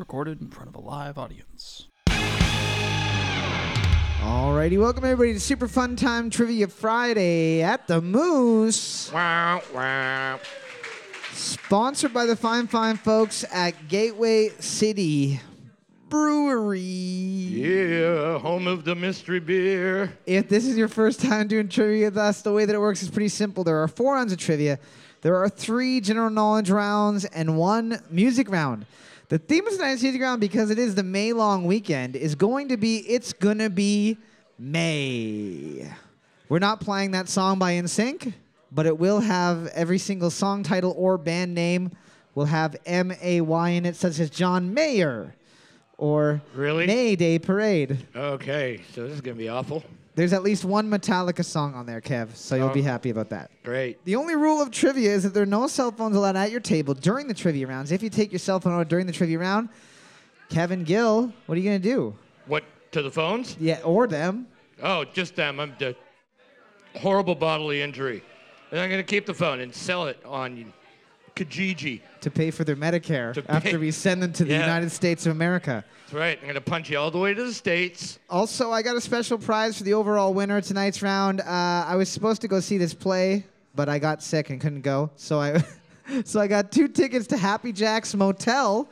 [0.00, 1.86] recorded in front of a live audience.
[4.22, 9.12] Alrighty, welcome everybody to Super Fun Time Trivia Friday at the Moose.
[9.12, 10.40] Wow, wow.
[11.32, 15.40] Sponsored by the fine, fine folks at Gateway City
[16.08, 16.80] Brewery.
[16.80, 20.18] Yeah, home of the mystery beer.
[20.24, 23.02] If this is your first time doing trivia with us, the way that it works
[23.02, 23.64] is pretty simple.
[23.64, 24.78] There are four rounds of trivia,
[25.20, 28.86] there are three general knowledge rounds, and one music round.
[29.30, 32.66] The theme of tonight's music round, because it is the May long weekend, is going
[32.66, 34.18] to be It's Gonna Be
[34.58, 35.88] May.
[36.48, 38.32] We're not playing that song by NSYNC,
[38.72, 41.92] but it will have every single song title or band name
[42.34, 45.36] will have M A Y in it, such as John Mayer
[45.96, 46.88] or Really?
[46.88, 48.04] Mayday Parade.
[48.16, 49.84] Okay, so this is gonna be awful.
[50.20, 52.74] There's at least one Metallica song on there, Kev, so you'll Oh.
[52.74, 53.50] be happy about that.
[53.64, 54.04] Great.
[54.04, 56.60] The only rule of trivia is that there are no cell phones allowed at your
[56.60, 57.90] table during the trivia rounds.
[57.90, 59.70] If you take your cell phone out during the trivia round,
[60.50, 62.14] Kevin Gill, what are you going to do?
[62.44, 63.56] What to the phones?
[63.58, 64.46] Yeah, or them.
[64.82, 65.58] Oh, just them.
[65.58, 65.96] I'm the
[66.96, 68.22] horrible bodily injury,
[68.72, 70.70] and I'm gonna keep the phone and sell it on
[71.34, 72.00] Kijiji.
[72.22, 74.60] To pay for their Medicare To after pay- we send them to the Yeah.
[74.60, 75.84] United States of America.
[76.06, 76.38] That's right.
[76.40, 78.18] I'm gonna punch you all the way to the states.
[78.28, 81.40] Also, I got a special prize for the overall winner of tonight's round.
[81.40, 81.44] Uh,
[81.88, 83.44] I was supposed to go see this play,
[83.74, 85.10] but I got sick and couldn't go.
[85.16, 85.62] So I,
[86.24, 88.88] so I got two tickets to Happy Jack's Motel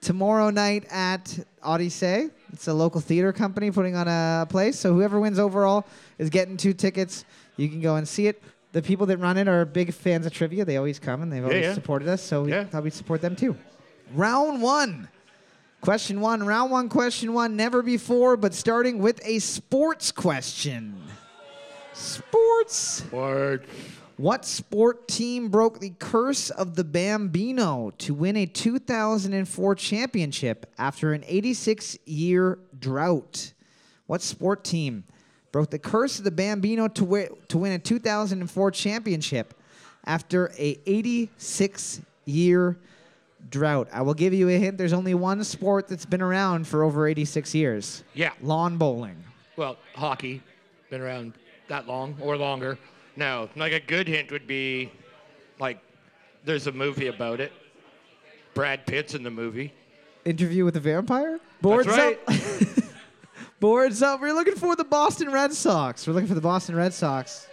[0.00, 2.30] tomorrow night at Odyssey.
[2.52, 4.72] It's a local theater company putting on a play.
[4.72, 5.86] So whoever wins overall
[6.18, 7.24] is getting two tickets.
[7.56, 8.42] You can go and see it.
[8.72, 10.64] The people that run it are big fans of trivia.
[10.64, 11.74] They always come and they've always yeah.
[11.74, 12.22] supported us.
[12.22, 12.64] So we Yeah.
[12.64, 13.56] thought we'd support them too.
[14.14, 15.08] Round one.
[15.80, 20.94] Question one, round one, question one, never before, but starting with a sports question.
[21.94, 22.74] Sports.
[22.74, 23.66] Sports.
[24.18, 31.14] What sport team broke the curse of the Bambino to win a 2004 championship after
[31.14, 33.54] an 86 year drought?
[34.06, 35.04] What sport team
[35.52, 39.54] broke the curse of the Bambino to, wi- to win a 2004 championship
[40.04, 42.76] after a 86 year
[43.50, 43.88] drought?
[43.92, 44.78] I will give you a hint.
[44.78, 48.04] There's only one sport that's been around for over 86 years.
[48.14, 48.32] yeah.
[48.42, 49.16] Lawn bowling.
[49.56, 50.42] Well, hockey,
[50.88, 51.34] been around
[51.68, 52.78] that long or longer.
[53.16, 54.90] No, like a good hint would be,
[55.58, 55.78] like,
[56.44, 57.52] there's a movie about it.
[58.54, 59.72] Brad Pitt's in the movie.
[60.24, 61.38] Interview with the Vampire?
[61.60, 62.18] Boards right.
[62.26, 62.34] up.
[63.60, 64.22] Boards up.
[64.22, 66.06] We're looking for the Boston Red Sox.
[66.06, 67.46] We're looking for the Boston Red Sox.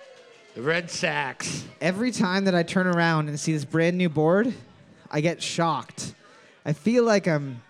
[0.55, 1.65] The Red Sox.
[1.81, 4.53] Every time that I turn around and see this brand new board,
[5.11, 6.15] I get shocked.
[6.65, 7.61] I feel like I'm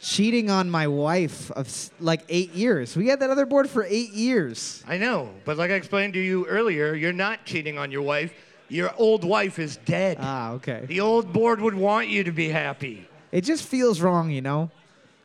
[0.00, 2.96] cheating on my wife of like eight years.
[2.96, 4.82] We had that other board for eight years.
[4.88, 8.34] I know, but like I explained to you earlier, you're not cheating on your wife.
[8.68, 10.16] Your old wife is dead.
[10.20, 10.84] Ah, okay.
[10.88, 13.08] the old board would want you to be happy.
[13.30, 14.72] It just feels wrong, you know?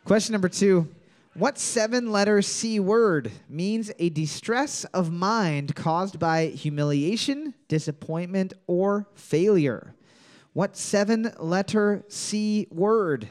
[0.05, 0.87] Question number two
[1.35, 9.07] What seven letter C word means a distress of mind caused by humiliation, disappointment, or
[9.13, 9.93] failure?
[10.53, 13.29] What seven letter C word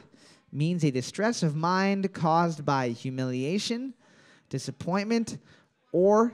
[0.51, 3.93] means a distress of mind caused by humiliation,
[4.49, 5.37] disappointment,
[5.91, 6.33] or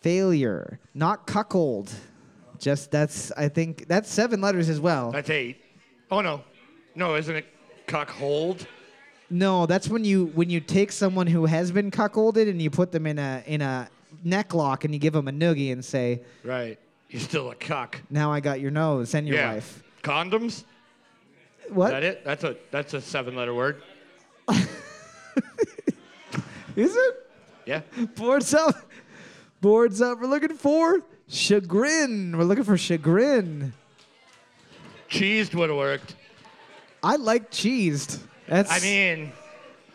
[0.00, 0.78] failure?
[0.94, 1.92] Not cuckold.
[2.58, 5.10] Just that's, I think, that's seven letters as well.
[5.10, 5.60] That's eight.
[6.10, 6.44] Oh no,
[6.94, 7.46] no, isn't it
[7.86, 8.66] cuckold?
[9.28, 12.92] No, that's when you when you take someone who has been cuckolded and you put
[12.92, 13.88] them in a in a
[14.22, 16.78] neck lock and you give them a noogie and say, Right.
[17.08, 18.00] You're still a cuck.
[18.10, 19.54] "Now I got your nose and your yeah.
[19.54, 20.64] wife." Condoms?
[21.68, 22.24] What Is that it?
[22.24, 23.82] That's a that's a seven-letter word.
[26.76, 27.30] is it?
[27.64, 27.82] Yeah.
[28.16, 28.74] Boards up,
[29.60, 30.20] boards up.
[30.20, 32.36] We're looking for chagrin.
[32.36, 33.72] We're looking for chagrin.
[35.08, 36.16] Cheesed would have worked.
[37.02, 38.20] I like cheesed.
[38.48, 38.70] That's.
[38.70, 39.32] I mean,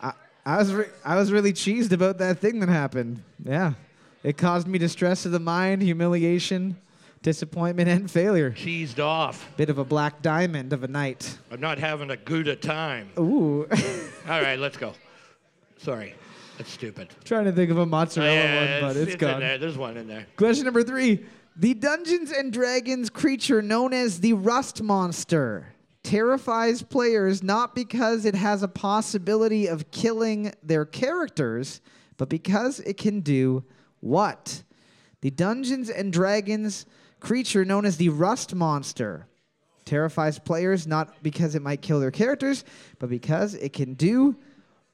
[0.02, 0.12] I,
[0.44, 3.22] I was re- I was really cheesed about that thing that happened.
[3.44, 3.74] Yeah,
[4.22, 6.76] it caused me distress of the mind, humiliation,
[7.22, 8.50] disappointment, and failure.
[8.52, 9.48] cheesed off.
[9.56, 11.38] Bit of a black diamond of a night.
[11.50, 13.10] I'm not having a good time.
[13.18, 13.66] Ooh.
[14.28, 14.92] All right, let's go.
[15.78, 16.14] Sorry,
[16.58, 17.08] that's stupid.
[17.24, 19.40] Trying to think of a mozzarella Yeah, one, but it's, in gone.
[19.40, 19.58] there.
[19.58, 20.26] There's one in there.
[20.36, 21.24] Question number three.
[21.56, 25.66] The Dungeons and Dragons creature known as the Rust Monster
[26.02, 31.80] terrifies players not because it has a possibility of killing their characters,
[32.16, 33.64] but because it can do
[34.00, 34.62] what?
[35.20, 36.86] The Dungeons and Dragons
[37.20, 39.28] creature known as the Rust Monster
[39.84, 42.64] terrifies players not because it might kill their characters,
[42.98, 44.36] but because it can do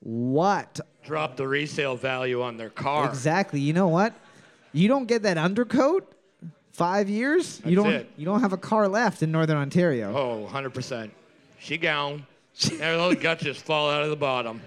[0.01, 0.81] what?
[1.03, 3.09] Drop the resale value on their car.
[3.09, 3.61] Exactly.
[3.61, 4.15] You know what?
[4.73, 6.15] You don't get that undercoat.
[6.79, 7.61] Five years.
[7.65, 7.93] you That's don't.
[7.93, 8.11] it.
[8.17, 10.17] You don't have a car left in Northern Ontario.
[10.17, 11.11] Oh, 100%.
[11.59, 12.25] She gone.
[12.71, 14.61] And those guts just fall out of the bottom.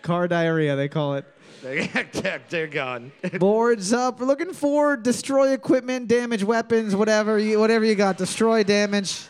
[0.00, 1.26] Car diarrhea, they call it.
[2.48, 3.12] They're, gone.
[3.38, 4.20] Boards up.
[4.20, 8.16] We're looking for destroy equipment, damage weapons, whatever you, whatever you got.
[8.16, 9.26] Destroy, damage.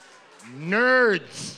[0.57, 1.57] Nerds.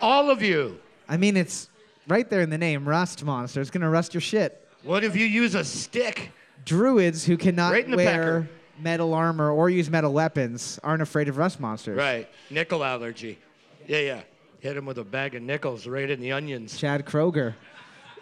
[0.00, 0.80] All of you.
[1.06, 1.68] I mean, it's
[2.06, 3.60] right there in the name, Rust Monster.
[3.60, 4.66] It's gonna rust your shit.
[4.84, 6.30] What if you use a stick?
[6.64, 8.48] Druids who cannot Right the wear.
[8.80, 11.96] Metal armor or use metal weapons aren't afraid of rust monsters.
[11.96, 12.28] Right.
[12.50, 13.38] Nickel allergy.
[13.86, 14.20] Yeah, yeah.
[14.60, 16.76] Hit him with a bag of nickels right in the onions.
[16.76, 17.54] Chad Kroeger.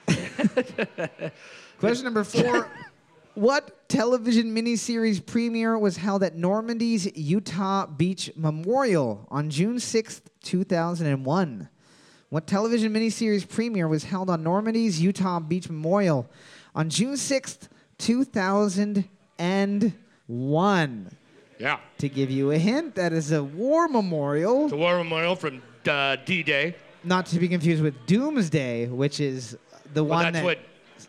[1.78, 2.70] Question number four.
[3.34, 11.68] What television miniseries premiere was held at Normandy's Utah Beach Memorial on June 6th, 2001?
[12.30, 16.26] What television miniseries premiere was held on Normandy's Utah Beach Memorial
[16.74, 17.68] on June 6th,
[17.98, 19.94] 2001?
[20.28, 21.78] Yeah.
[21.98, 26.16] To give you a hint, that is a war memorial, The war memorial from uh,
[26.24, 26.74] D-Day.
[27.04, 29.56] not to be confused with Doomsday, which is
[29.94, 30.58] the Well, one that's that what.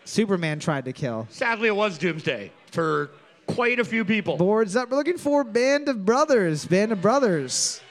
[0.05, 1.27] Superman tried to kill.
[1.29, 3.09] Sadly, it was Doomsday for
[3.45, 4.37] quite a few people.
[4.37, 4.89] Boards up.
[4.89, 6.65] We're looking for Band of Brothers.
[6.65, 7.81] Band of Brothers.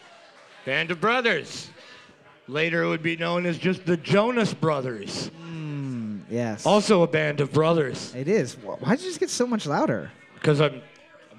[0.64, 1.68] Band of Brothers.
[2.48, 5.30] Later, it would be known as just the Jonas Brothers.
[6.30, 6.64] Yes.
[6.66, 8.12] Also, a band of brothers.
[8.14, 8.54] it is.
[8.56, 10.10] Why did you just get so much louder?
[10.34, 10.82] Because I'm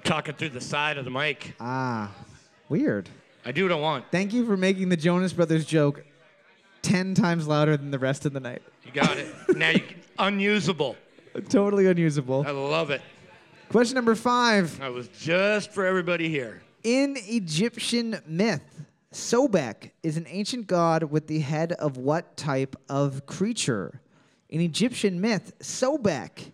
[0.04, 1.54] talking through the side of the mic.
[1.60, 2.12] Ah,
[2.68, 3.08] weird.
[3.44, 4.04] I do what I want.
[4.10, 6.04] Thank you for making the Jonas Brothers joke
[6.82, 8.62] 10 times louder than the rest of the night.
[8.84, 9.28] You got it.
[9.56, 10.96] now you can, unusable.
[11.48, 12.44] Totally unusable.
[12.46, 13.00] I love it.
[13.68, 14.78] Question number five.
[14.78, 16.62] That was just for everybody here.
[16.84, 18.62] In Egyptian myth,
[19.12, 24.00] Sobek is an ancient god with the head of what type of creature?
[24.48, 26.52] In Egyptian myth, Sobek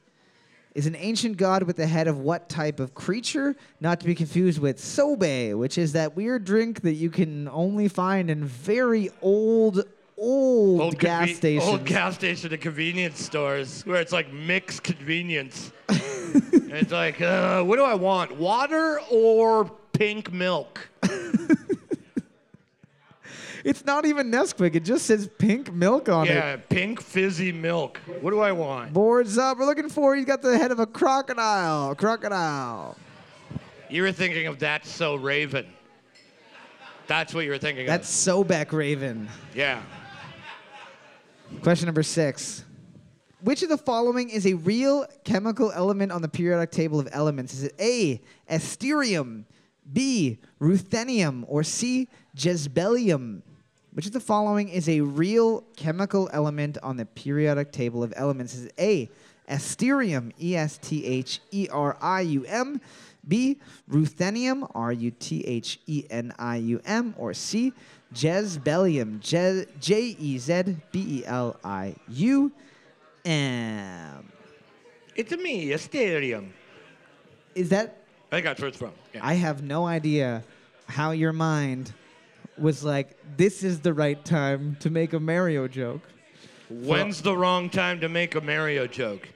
[0.74, 3.54] is an ancient god with the head of what type of creature?
[3.80, 7.88] Not to be confused with sobe, which is that weird drink that you can only
[7.88, 9.84] find in very old,
[10.18, 11.68] old, old gas conve- stations.
[11.68, 15.70] Old gas station and convenience stores where it's like mixed convenience.
[15.88, 18.36] it's like, uh, what do I want?
[18.36, 20.88] Water or pink milk?
[23.64, 24.74] it's not even Nesquik.
[24.74, 26.34] It just says pink milk on it.
[26.34, 27.98] Yeah, pink fizzy milk.
[28.20, 28.92] What do I want?
[28.92, 29.58] Boards up.
[29.58, 30.14] We're looking for.
[30.14, 31.94] He's got the head of a crocodile.
[31.94, 32.96] Crocodile.
[33.88, 35.66] You were thinking of That's So Raven.
[37.06, 37.88] That's what you were thinking of.
[37.88, 39.28] That's Sobek Raven.
[39.54, 39.82] Yeah.
[41.62, 42.64] Question number six.
[43.40, 47.52] Which of the following is a real chemical element on the periodic table of elements?
[47.52, 49.44] Is it A, estherium,
[49.92, 53.42] B, ruthenium, or C, jezebelium?
[53.94, 58.52] Which of the following is a real chemical element on the periodic table of elements?
[58.52, 59.08] Is A,
[59.48, 62.80] estherium, E S T H E R I U M,
[63.28, 63.56] B,
[63.88, 67.72] ruthenium, R U T H E N I U M, or C,
[68.12, 69.66] jezebelium, J
[70.18, 72.50] E Z B E L I U
[73.24, 74.32] M?
[75.14, 76.52] It's a me, a stadium.
[77.54, 77.98] Is that
[78.32, 78.90] I think that's where it's from.
[79.14, 79.20] Yeah.
[79.22, 80.42] I have no idea
[80.88, 81.92] how your mind
[82.58, 86.02] was like, this is the right time to make a Mario joke.
[86.70, 89.28] When's the wrong time to make a Mario joke?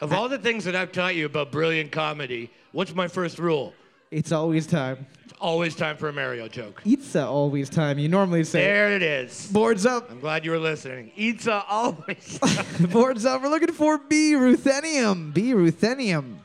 [0.00, 3.74] Of all the things that I've taught you about brilliant comedy, what's my first rule?
[4.10, 5.06] It's always time.
[5.24, 6.82] It's always time for a Mario joke.
[6.84, 7.98] It's a always time.
[7.98, 9.48] You normally say, There it is.
[9.52, 11.12] boards up, I'm glad you were listening.
[11.16, 12.38] Itza always.
[12.90, 13.42] boards up.
[13.42, 15.34] We're looking for B, ruthenium.
[15.34, 16.36] B, ruthenium.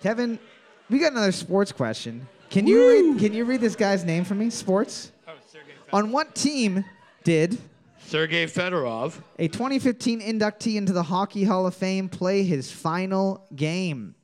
[0.00, 0.38] Kevin,
[0.90, 2.26] we got another sports question.
[2.50, 4.50] Can you read, can you read this guy's name for me?
[4.50, 5.12] Sports.
[5.26, 5.72] Oh, Sergei.
[5.92, 6.84] On what team
[7.24, 7.58] did
[8.06, 9.20] Sergei Fedorov.
[9.38, 14.14] a 2015 inductee into the Hockey Hall of Fame play his final game?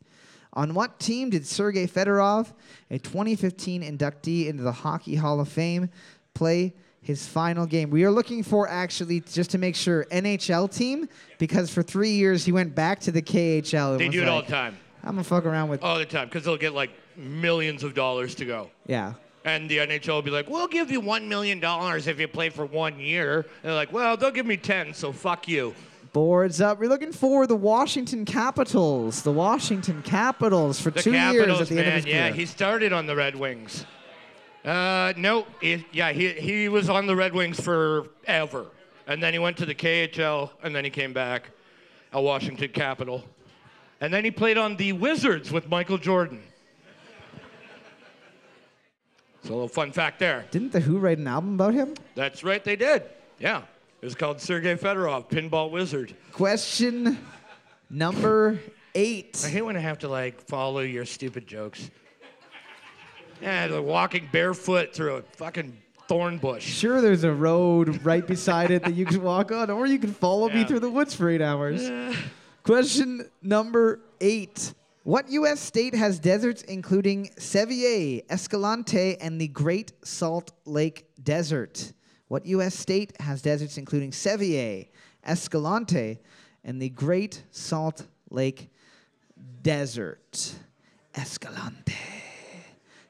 [0.55, 2.53] On what team did Sergei Fedorov,
[2.91, 5.91] a 2015 inductee into the Hockey Hall of Fame,
[6.33, 7.91] play his final game?
[7.91, 12.45] We are looking for actually just to make sure NHL team because for three years
[12.45, 13.93] he went back to the KHL.
[13.93, 14.77] and They was do it all like, the time.
[15.03, 16.29] I'm gonna fuck around with All the time.
[16.29, 18.71] Because they'll get like millions of dollars to go.
[18.87, 19.15] yeah.
[19.47, 22.65] And the NHL will be like, we'll give you $1 million if you play for
[22.65, 23.41] one year.
[23.41, 25.75] And they're like, well, they'll give me 10, so fuck you.
[26.15, 26.79] Boards up.
[26.81, 29.21] We're looking for the Washington Capitals.
[29.21, 31.97] The Washington Capitals for The two years at the end of man.
[31.97, 32.33] his Yeah, career.
[32.33, 33.85] he started on the Red Wings.
[34.65, 38.65] Uh, no, he, yeah, he, he was on the Red Wings forever.
[39.07, 41.51] And then he went to the KHL, and then he came back,
[42.15, 43.23] a Washington Capital.
[44.01, 46.43] And then he played on the Wizards with Michael Jordan.
[49.45, 50.47] So a little fun fact there.
[50.51, 51.95] Didn't the Who write an album about him?
[52.15, 53.03] That's right, they did.
[53.39, 53.63] Yeah.
[54.01, 56.15] It was called Sergei Fedorov, Pinball Wizard.
[56.33, 57.19] Question
[57.91, 58.59] number
[58.95, 59.43] eight.
[59.45, 61.91] I hate when I have to like follow your stupid jokes.
[63.43, 65.77] Yeah, like walking barefoot through a fucking
[66.09, 66.65] thorn bush.
[66.65, 70.13] Sure, there's a road right beside it that you can walk on, or you can
[70.13, 71.91] follow me through the woods for eight hours.
[72.63, 74.73] Question number eight.
[75.05, 75.61] What U.S.
[75.61, 81.93] state has deserts including Sevier, Escalante, and the Great Salt Lake Desert?
[82.29, 82.75] What U.S.
[82.75, 84.87] state has deserts including Sevier,
[85.23, 86.21] Escalante,
[86.65, 88.71] and the Great Salt Lake
[89.61, 90.55] Desert?
[91.15, 91.93] Escalante.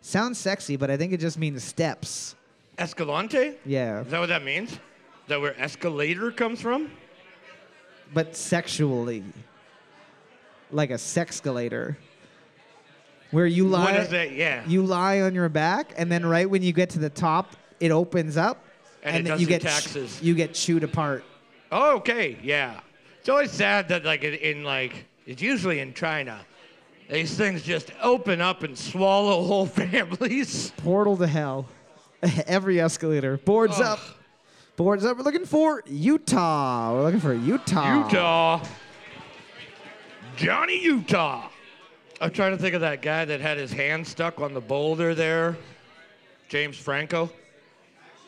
[0.01, 2.35] Sounds sexy, but I think it just means steps.
[2.77, 3.55] Escalante?
[3.65, 4.01] Yeah.
[4.01, 4.73] Is that what that means?
[4.73, 4.79] Is
[5.29, 6.91] that where escalator comes from?
[8.13, 9.23] but sexually,
[10.71, 11.97] like a sexcalator,
[13.31, 13.85] where you lie.
[13.93, 14.33] What is that?
[14.33, 14.63] Yeah.
[14.67, 17.91] You lie on your back, and then right when you get to the top, it
[17.91, 18.65] opens up,
[19.03, 20.21] And it then you get taxes.
[20.23, 21.25] you get chewed apart.
[21.73, 22.81] Oh, okay, yeah.
[23.21, 26.39] It's always sad that like in, in like it's usually in China,
[27.11, 30.73] these things just open up and swallow whole families.
[30.79, 31.67] Portal to hell.
[32.47, 33.39] Every escalator.
[33.39, 33.83] Boards Ugh.
[33.83, 33.99] up.
[34.77, 35.17] Boards up.
[35.17, 36.93] We're looking for Utah.
[36.95, 38.05] We're looking for Utah.
[38.07, 38.65] Utah.
[40.37, 41.49] Johnny Utah.
[42.21, 45.15] I'm trying to think of that guy that had his hand stuck on the boulder
[45.15, 45.57] there.
[46.49, 47.31] James Franco.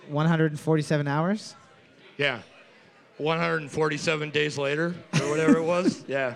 [0.08, 1.54] 147 hours.
[2.18, 2.40] Yeah.
[3.18, 6.04] 147 days later, or whatever it was.
[6.08, 6.34] Yeah.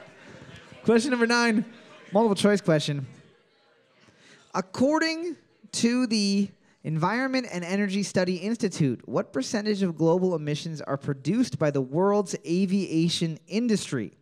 [0.83, 1.65] Question number nine,
[2.13, 3.07] multiple choice question.
[4.55, 5.37] According
[5.73, 6.49] to the
[6.85, 12.35] Environment and Energy Study Institute, what percentage of global emissions are produced by the world's
[12.47, 14.13] aviation industry?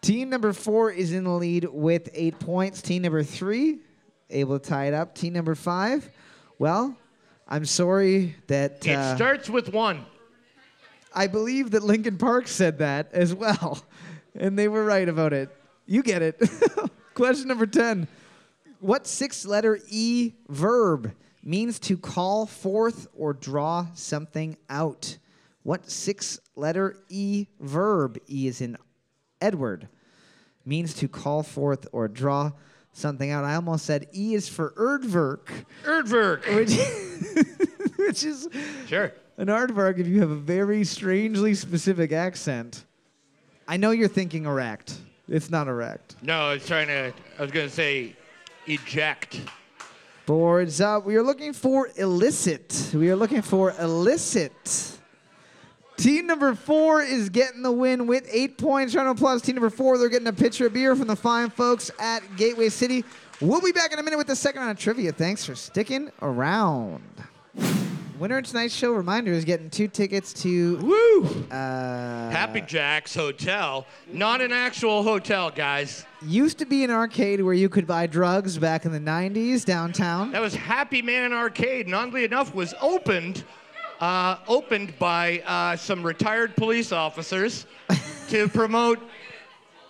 [0.00, 2.80] Team number four is in the lead with eight points.
[2.80, 3.80] Team number three,
[4.30, 5.14] able to tie it up.
[5.14, 6.08] Team number five,
[6.58, 6.96] well,
[7.46, 10.06] I'm sorry that It uh, starts with one.
[11.14, 13.84] I believe that Lincoln Park said that as well,
[14.34, 15.54] and they were right about it.
[15.84, 16.40] You get it.
[17.18, 18.06] Question number 10.
[18.78, 21.10] What six letter E verb
[21.42, 25.18] means to call forth or draw something out?
[25.64, 28.76] What six letter E verb, E is in
[29.40, 29.88] Edward,
[30.64, 32.52] means to call forth or draw
[32.92, 33.42] something out?
[33.44, 35.48] I almost said E is for Erdverk,
[35.86, 36.54] Erdverk.
[36.54, 38.48] which, which is
[38.86, 39.12] Sure.
[39.38, 42.84] an aardvark if you have a very strangely specific accent.
[43.66, 45.00] I know you're thinking erect.
[45.28, 46.16] It's not erect.
[46.22, 47.12] No, I was trying to.
[47.38, 48.16] I was gonna say,
[48.66, 49.40] eject.
[50.26, 51.04] Boards up.
[51.04, 52.90] We are looking for elicit.
[52.94, 54.98] We are looking for elicit.
[55.96, 58.94] Team number four is getting the win with eight points.
[58.94, 59.42] Round of applause.
[59.42, 62.68] Team number four, they're getting a pitcher of beer from the fine folks at Gateway
[62.68, 63.04] City.
[63.40, 65.12] We'll be back in a minute with the second round of trivia.
[65.12, 67.02] Thanks for sticking around.
[68.18, 71.24] Winner of tonight's show reminder is getting two tickets to Woo!
[71.52, 76.04] uh, Happy Jack's Hotel, not an actual hotel, guys.
[76.22, 80.32] used to be an arcade where you could buy drugs back in the 90s downtown.
[80.32, 83.44] That was Happy Man Arcade, and oddly enough, was opened,
[84.00, 87.66] uh, opened by uh, some retired police officers
[88.30, 88.98] to promote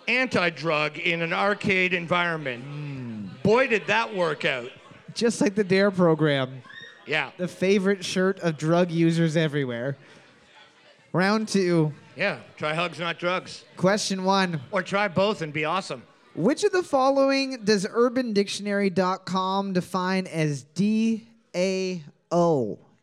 [0.07, 2.63] anti-drug in an arcade environment.
[3.41, 4.69] Boy, did that work out!
[5.15, 6.61] Just like the DARE program,
[7.09, 7.31] Yeah.
[7.37, 9.97] the favorite shirt of drug users everywhere.
[11.11, 11.91] Round two.
[12.15, 13.63] Yeah, try hugs, not drugs.
[13.77, 14.61] Question one.
[14.71, 16.03] Or try both and be awesome.
[16.35, 21.23] Which of the following does UrbanDictionary.com define as DAO?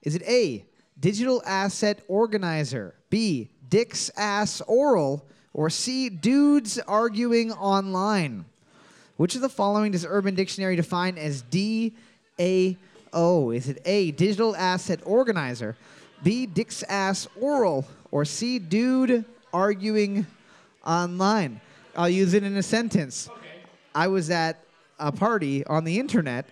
[0.02, 0.64] Is it A,
[1.00, 8.44] digital asset organizer, B, dick's ass oral, or C, dudes arguing online?
[9.16, 12.76] Which of the following does Urban Dictionary define as DAO?
[13.12, 15.76] Oh, is it A, digital asset organizer,
[16.22, 20.26] B, dick's ass oral, or C, dude arguing
[20.84, 21.60] online?
[21.96, 23.30] I'll use it in a sentence.
[23.94, 24.62] I was at
[24.98, 26.46] a party on the internet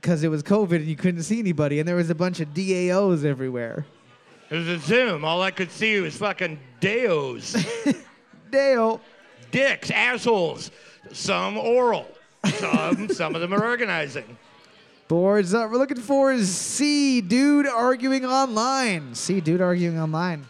[0.00, 2.48] because it was COVID and you couldn't see anybody, and there was a bunch of
[2.48, 3.84] DAOs everywhere.
[4.50, 5.24] It was a Zoom.
[5.24, 7.52] All I could see was fucking deos.
[8.50, 9.00] Dao.
[9.50, 10.70] Dicks, assholes.
[11.12, 12.06] Some oral.
[12.44, 14.36] Some some of them are organizing.
[15.08, 15.70] Boards up.
[15.70, 19.14] We're looking for C, dude arguing online.
[19.14, 20.46] C, dude arguing online.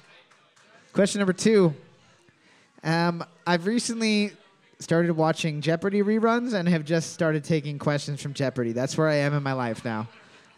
[0.94, 1.74] Question number two.
[2.82, 4.32] Um, I've recently
[4.78, 8.72] started watching Jeopardy reruns and have just started taking questions from Jeopardy.
[8.72, 10.08] That's where I am in my life now.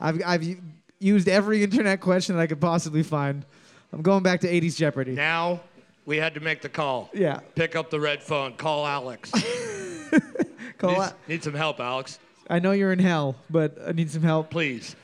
[0.00, 0.56] I've, I've
[1.00, 3.44] used every internet question that I could possibly find.
[3.92, 5.12] I'm going back to 80s Jeopardy.
[5.12, 5.60] Now
[6.06, 7.10] we had to make the call.
[7.12, 7.40] Yeah.
[7.56, 8.54] Pick up the red phone.
[8.54, 9.32] Call Alex.
[10.78, 12.20] Call need, need some help, Alex.
[12.50, 14.48] I know you're in hell, but I need some help.
[14.50, 14.96] Please.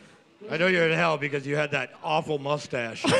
[0.50, 3.04] I know you're in hell because you had that awful mustache.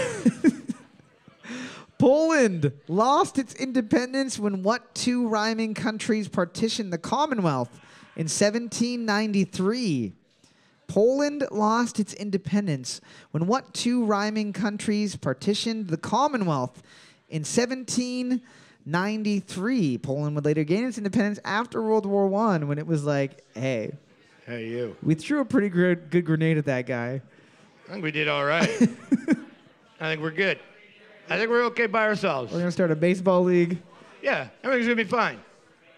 [1.99, 7.71] Poland lost its independence when what two rhyming countries partitioned the Commonwealth
[8.17, 10.13] in 1793?
[10.87, 16.83] Poland lost its independence when what two rhyming countries partitioned the Commonwealth
[17.29, 19.99] in 1793?
[19.99, 23.93] Poland would later gain its independence after World War One when it was like, hey,
[24.47, 24.97] hey, you.
[25.03, 27.21] we threw a pretty good, good grenade at that guy.
[27.89, 28.69] I think we did all right.
[30.01, 30.59] I think we're good.
[31.29, 32.53] I think we're okay by ourselves.
[32.53, 33.79] We're gonna start a baseball league.
[34.23, 35.41] Yeah, everything's gonna be fine.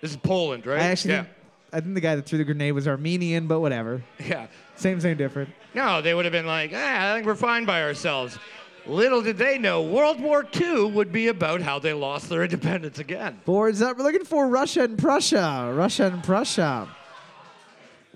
[0.01, 0.81] This is Poland, right?
[0.81, 1.23] I actually, yeah.
[1.23, 1.35] think,
[1.73, 4.03] I think the guy that threw the grenade was Armenian, but whatever.
[4.25, 4.47] Yeah.
[4.77, 5.49] Same, same, different.
[5.75, 8.39] No, they would have been like, ah, I think we're fine by ourselves.
[8.87, 12.99] Little did they know, World War II would be about how they lost their independence
[12.99, 13.41] again.
[13.45, 13.97] Boards up.
[13.97, 15.73] We're looking for Russia and Prussia.
[15.75, 16.87] Russia and Prussia.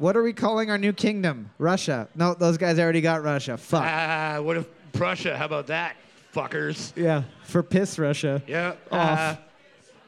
[0.00, 1.50] What are we calling our new kingdom?
[1.58, 2.08] Russia.
[2.14, 3.58] No, those guys already got Russia.
[3.58, 3.82] Fuck.
[3.84, 5.36] Ah, what if Prussia?
[5.36, 5.94] How about that,
[6.34, 6.96] fuckers?
[6.96, 8.42] yeah, for piss Russia.
[8.46, 8.76] Yeah.
[8.90, 9.18] Off.
[9.18, 9.36] Uh,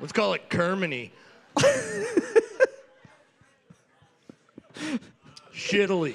[0.01, 1.13] let's call it Germany.
[5.55, 6.15] Shittily.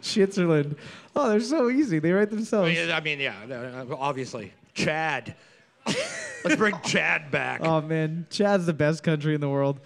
[0.00, 0.74] Switzerland.
[1.14, 2.00] Oh, they're so easy.
[2.00, 2.76] They write themselves.
[2.76, 4.52] I mean, yeah, obviously.
[4.74, 5.36] Chad.
[5.86, 7.60] Let's bring Chad back.
[7.62, 9.78] Oh man, Chad's the best country in the world.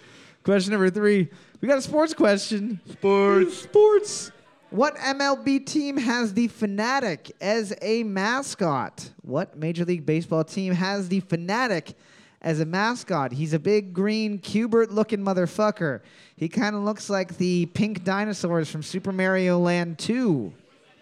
[0.43, 1.29] Question number three.
[1.61, 2.79] We got a sports question.
[2.91, 3.57] Sports.
[3.57, 4.31] Sports.
[4.69, 9.09] What MLB team has the Phanatic as a mascot?
[9.21, 11.93] What Major League Baseball team has the Phanatic
[12.41, 13.31] as a mascot?
[13.31, 16.01] He's a big green Cubert looking motherfucker.
[16.35, 20.53] He kind of looks like the pink dinosaurs from Super Mario Land 2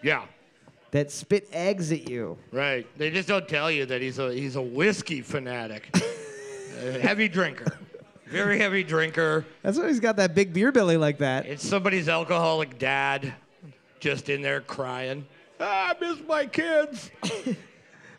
[0.02, 0.22] Yeah.
[0.92, 2.38] that spit eggs at you.
[2.52, 2.86] Right.
[2.96, 5.90] They just don't tell you that he's a he's a whiskey fanatic,
[6.84, 7.76] a heavy drinker,
[8.26, 9.44] very heavy drinker.
[9.62, 11.46] That's why he's got that big beer belly like that.
[11.46, 13.32] It's somebody's alcoholic dad,
[14.00, 15.26] just in there crying.
[15.60, 17.10] Ah, I miss my kids.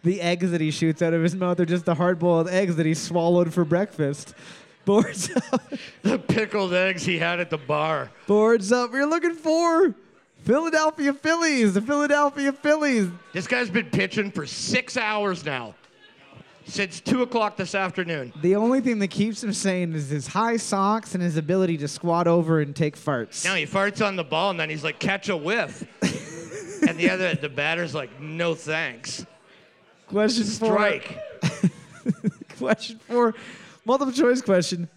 [0.03, 2.77] The eggs that he shoots out of his mouth are just the hard boiled eggs
[2.77, 4.35] that he swallowed for breakfast.
[4.85, 5.61] Boards up.
[6.03, 8.09] The pickled eggs he had at the bar.
[8.25, 8.93] Boards up.
[8.93, 9.93] We're looking for
[10.43, 11.73] Philadelphia Phillies.
[11.73, 13.09] The Philadelphia Phillies.
[13.33, 15.75] This guy's been pitching for six hours now,
[16.67, 18.33] since two o'clock this afternoon.
[18.41, 21.87] The only thing that keeps him sane is his high socks and his ability to
[21.87, 23.43] squat over and take farts.
[23.45, 25.81] Now he farts on the ball and then he's like, catch a whiff.
[26.87, 29.25] and the other, the batter's like, no thanks.
[30.07, 30.73] Question four.
[30.73, 31.17] Strike.
[32.57, 33.33] Question four.
[33.85, 34.89] Multiple choice question.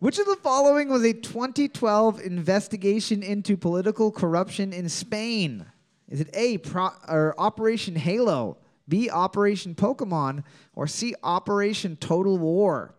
[0.00, 5.64] Which of the following was a 2012 investigation into political corruption in Spain?
[6.08, 8.56] Is it A, Pro- or Operation Halo,
[8.88, 12.94] B, Operation Pokemon, or C, Operation Total War?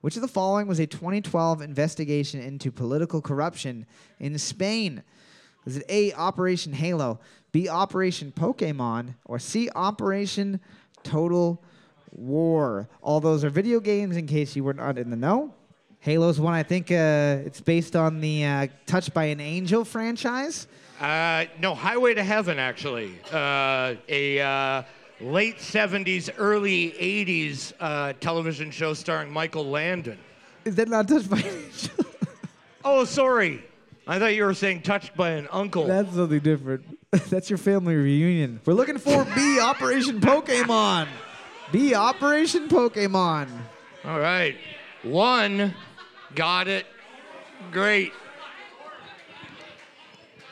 [0.00, 3.86] Which of the following was a 2012 investigation into political corruption
[4.20, 5.02] in Spain?
[5.64, 7.20] Is it A, Operation Halo,
[7.52, 10.60] B, Operation Pokemon, or C, Operation
[11.04, 11.62] Total
[12.12, 12.88] War?
[13.00, 15.54] All those are video games in case you were not in the know.
[16.00, 20.66] Halo's one, I think uh, it's based on the uh, Touched by an Angel franchise.
[21.00, 23.18] Uh, no, Highway to Heaven, actually.
[23.32, 24.82] Uh, a uh,
[25.24, 30.18] late 70s, early 80s uh, television show starring Michael Landon.
[30.64, 32.04] Is that not Touched by an Angel?
[32.86, 33.64] Oh, sorry.
[34.06, 35.86] I thought you were saying touched by an uncle.
[35.86, 36.98] That's something different.
[37.30, 38.60] That's your family reunion.
[38.66, 41.08] We're looking for B, Operation Pokemon.
[41.72, 41.94] B.
[41.94, 43.48] Operation Pokemon.
[44.04, 44.54] All right.
[45.02, 45.74] One.
[46.34, 46.84] Got it.
[47.72, 48.12] Great.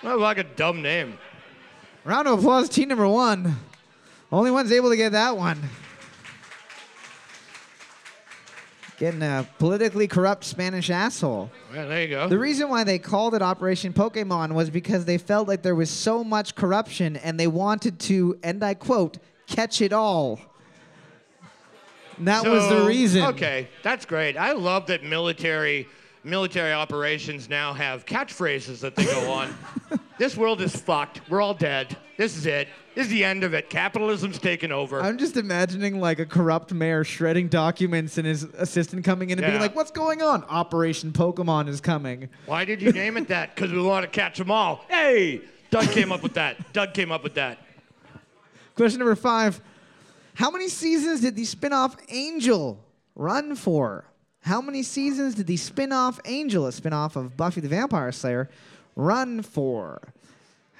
[0.02, 1.18] That like a dumb name.
[2.04, 3.56] Round of applause, team number one.
[4.32, 5.60] Only one's able to get that one.
[8.98, 11.50] Getting a politically corrupt Spanish asshole.
[11.74, 12.28] Yeah, there you go.
[12.28, 15.90] The reason why they called it Operation Pokemon was because they felt like there was
[15.90, 20.40] so much corruption and they wanted to, and I quote, catch it all.
[22.16, 23.24] And that was the reason.
[23.24, 24.36] Okay, that's great.
[24.36, 25.88] I love that military
[26.24, 29.52] military operations now have catchphrases that they go on.
[30.18, 31.20] this world is fucked.
[31.28, 31.96] We're all dead.
[32.16, 32.68] This is it.
[32.94, 33.70] This is the end of it.
[33.70, 35.00] Capitalism's taken over.
[35.00, 39.46] I'm just imagining like a corrupt mayor shredding documents and his assistant coming in and
[39.46, 40.44] being like, "What's going on?
[40.44, 43.54] Operation Pokemon is coming." Why did you name it that?
[43.54, 44.84] Because we want to catch them all.
[44.88, 46.72] Hey, Doug came up with that.
[46.74, 47.58] Doug came up with that.
[48.74, 49.62] Question number five:
[50.34, 52.78] How many seasons did the spin-off Angel
[53.14, 54.04] run for?
[54.40, 58.50] How many seasons did the spin-off Angel, a spin-off of Buffy the Vampire Slayer,
[58.96, 60.11] run for?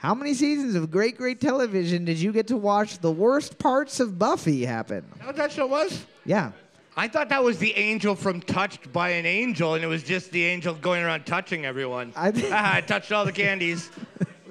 [0.02, 4.00] How many seasons of great, great television did you get to watch the worst parts
[4.00, 5.04] of Buffy happen?
[5.20, 6.04] Know what that show was?
[6.24, 6.50] Yeah.
[6.96, 10.32] I thought that was the angel from Touched by an Angel, and it was just
[10.32, 12.12] the angel going around touching everyone.
[12.16, 13.92] I ah, I touched all the candies.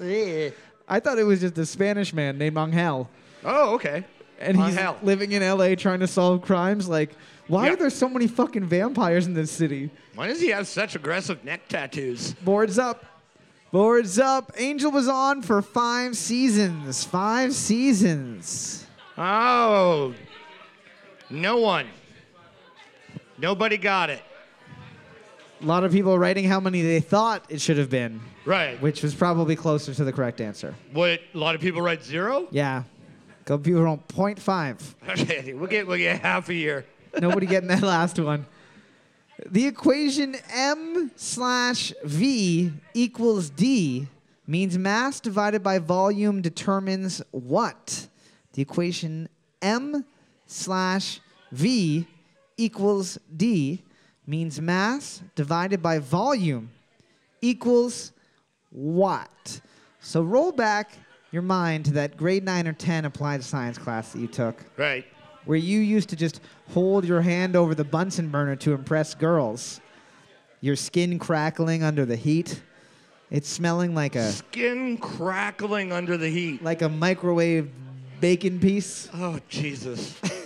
[0.88, 3.10] I thought it was just a Spanish man named Angel.
[3.44, 4.04] oh, okay.
[4.40, 4.96] and he's Angel.
[5.02, 6.88] living in LA trying to solve crimes.
[6.88, 7.10] Like,
[7.46, 7.74] why Yeah.
[7.74, 9.90] are there so many fucking vampires in this city?
[10.14, 12.32] Why does he have such aggressive neck tattoos?
[12.42, 13.04] Boards up.
[13.72, 14.52] Boards up.
[14.58, 17.04] Angel was on for five seasons.
[17.04, 18.86] Five seasons.
[19.16, 20.14] Oh,
[21.30, 21.86] no one.
[23.38, 24.22] Nobody got it.
[25.60, 28.80] A lot of people writing how many they thought it should have been, Right.
[28.82, 30.74] which was probably closer to the correct answer.
[30.92, 31.20] What?
[31.34, 32.48] A lot of people write zero.
[32.50, 32.82] Yeah.
[33.40, 34.94] A couple people wrote 0.5.
[35.20, 36.84] Okay, we'll get we'll get half a year.
[37.18, 38.44] Nobody getting that last one.
[39.50, 44.06] The equation m slash v equals d
[44.46, 48.08] means mass divided by volume determines what?
[48.52, 49.28] The equation
[49.60, 50.04] m
[50.46, 52.06] slash v
[52.56, 53.82] equals d
[54.26, 56.70] means mass divided by volume
[57.40, 58.12] equals
[58.70, 59.60] what?
[60.00, 60.92] So roll back
[61.32, 65.06] your mind to that grade 9 or 10 applied science class that you took Right.
[65.44, 66.40] Where you used to just
[66.72, 69.80] hold your hand over the Bunsen burner to impress girls.
[70.60, 72.62] Your skin crackling under the heat.
[73.30, 76.62] It's smelling like a Skin crackling under the heat.
[76.62, 77.70] like a microwave
[78.20, 79.08] bacon piece.
[79.14, 80.14] Oh Jesus.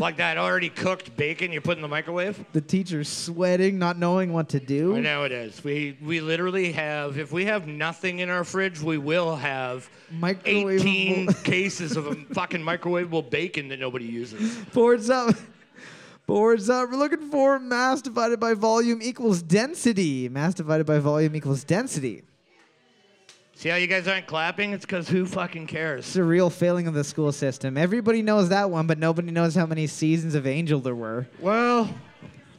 [0.00, 2.42] like that already cooked bacon you put in the microwave.
[2.52, 4.96] The teacher's sweating, not knowing what to do.
[4.96, 5.62] I know it is.
[5.62, 10.80] We we literally have if we have nothing in our fridge, we will have Microwavable-
[10.80, 14.56] 18 cases of a fucking microwavable bacon that nobody uses.
[14.72, 15.36] Boards up.
[16.26, 16.90] Boards up.
[16.90, 20.28] We're looking for mass divided by volume equals density.
[20.28, 22.22] Mass divided by volume equals density.
[23.60, 24.72] See how you guys aren't clapping?
[24.72, 26.06] It's because who fucking cares?
[26.06, 27.76] It's a real failing of the school system.
[27.76, 31.26] Everybody knows that one, but nobody knows how many seasons of Angel there were.
[31.40, 31.84] Well,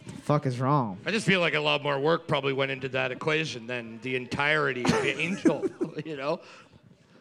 [0.06, 1.00] the fuck is wrong?
[1.04, 4.16] I just feel like a lot more work probably went into that equation than the
[4.16, 5.66] entirety of angel.
[6.06, 6.40] You know,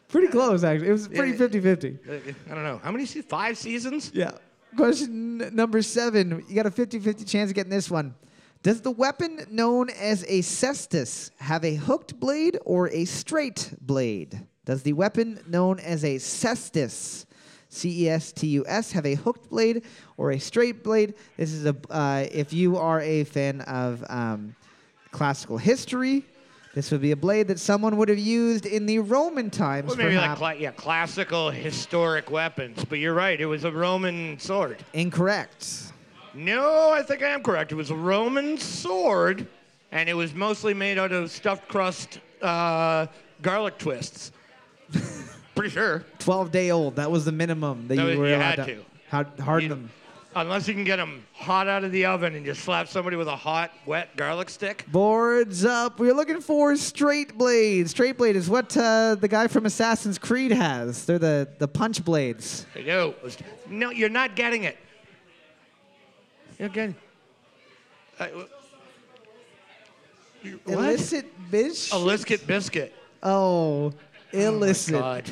[0.09, 0.89] Pretty close, actually.
[0.89, 1.39] It was pretty Yeah.
[1.39, 1.99] 50 50.
[2.07, 2.13] Uh,
[2.51, 4.11] I don't know how many se- five seasons.
[4.13, 4.33] Yeah.
[4.77, 6.45] Question number seven.
[6.49, 8.15] You got a 50 50 chance of getting this one.
[8.63, 14.39] Does the weapon known as a cestus have a hooked blade or a straight blade?
[14.67, 17.25] Does the weapon known as a cestus,
[17.71, 19.85] C E S T U S, have a hooked blade
[20.19, 21.15] or a straight blade?
[21.39, 24.55] This is a, uh, if you are a fan of um,
[25.11, 26.27] classical history,
[26.75, 29.89] this would be a blade that someone would have used in the Roman times.
[29.89, 30.39] Well, maybe like perhaps.
[30.39, 32.85] cla- yeah, classical historic weapons.
[32.85, 33.41] But you're right.
[33.41, 34.85] It was a Roman sword.
[34.93, 35.90] Incorrect.
[36.35, 37.73] No, I think I am correct.
[37.73, 39.47] It was a Roman sword,
[39.93, 43.07] and it was mostly made out of stuffed crust uh,
[43.43, 44.33] garlic twists.
[45.55, 46.05] Pretty sure.
[46.21, 46.97] 12 day old.
[46.97, 48.85] That was the minimum that That you was- were you allowed had to, to.
[49.11, 49.91] Hard, harden You- them.
[50.37, 53.27] Unless you can get them hot out of the oven and just slap somebody with
[53.27, 54.85] a hot, wet garlic stick.
[54.87, 55.99] Boards up.
[55.99, 57.91] We're looking for straight blade.
[57.91, 61.05] Straight blade is what uh, the guy from Assassin's Creed has.
[61.05, 62.65] They're the, the punch blades.
[62.77, 63.17] I know.
[63.69, 64.79] No, you're not getting it.
[66.61, 66.95] You're.
[68.19, 68.51] Uh, what?
[70.67, 71.91] Illicit bitch.
[71.91, 72.95] Illicit biscuit.
[73.23, 73.93] oh,
[74.33, 74.95] illicit.
[74.95, 75.31] Oh my God.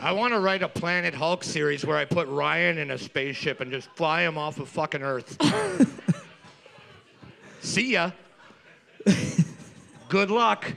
[0.00, 3.60] I want to write a Planet Hulk series where I put Ryan in a spaceship
[3.60, 5.36] and just fly him off of fucking Earth.
[7.60, 8.12] See ya.
[10.08, 10.72] Good luck.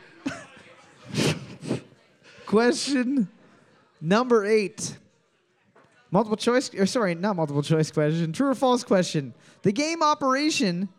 [2.46, 3.30] Question
[4.02, 4.98] number eight.
[6.12, 8.32] Multiple choice, or sorry, not multiple choice question.
[8.32, 9.34] True or false question.
[9.64, 10.90] The game Operation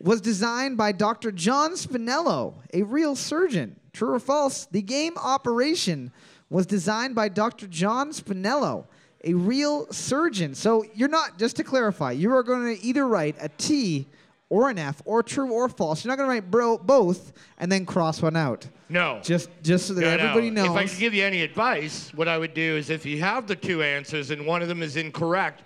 [0.00, 1.30] was designed by Dr.
[1.30, 3.76] John Spinello, a real surgeon.
[3.92, 4.66] True or false?
[4.66, 6.10] The game Operation
[6.50, 7.66] was designed by Dr.
[7.66, 8.86] John Spinello,
[9.24, 10.54] a real surgeon.
[10.54, 14.06] So you're not, just to clarify, you are going to either write a T
[14.50, 16.04] or an F, or true or false.
[16.04, 18.66] You're not going to write bro- both and then cross one out.
[18.88, 19.20] No.
[19.22, 20.22] Just, just so that No, no.
[20.22, 20.66] everybody knows.
[20.66, 23.46] If I could give you any advice, what I would do is if you have
[23.46, 25.62] the two answers and one of them is incorrect,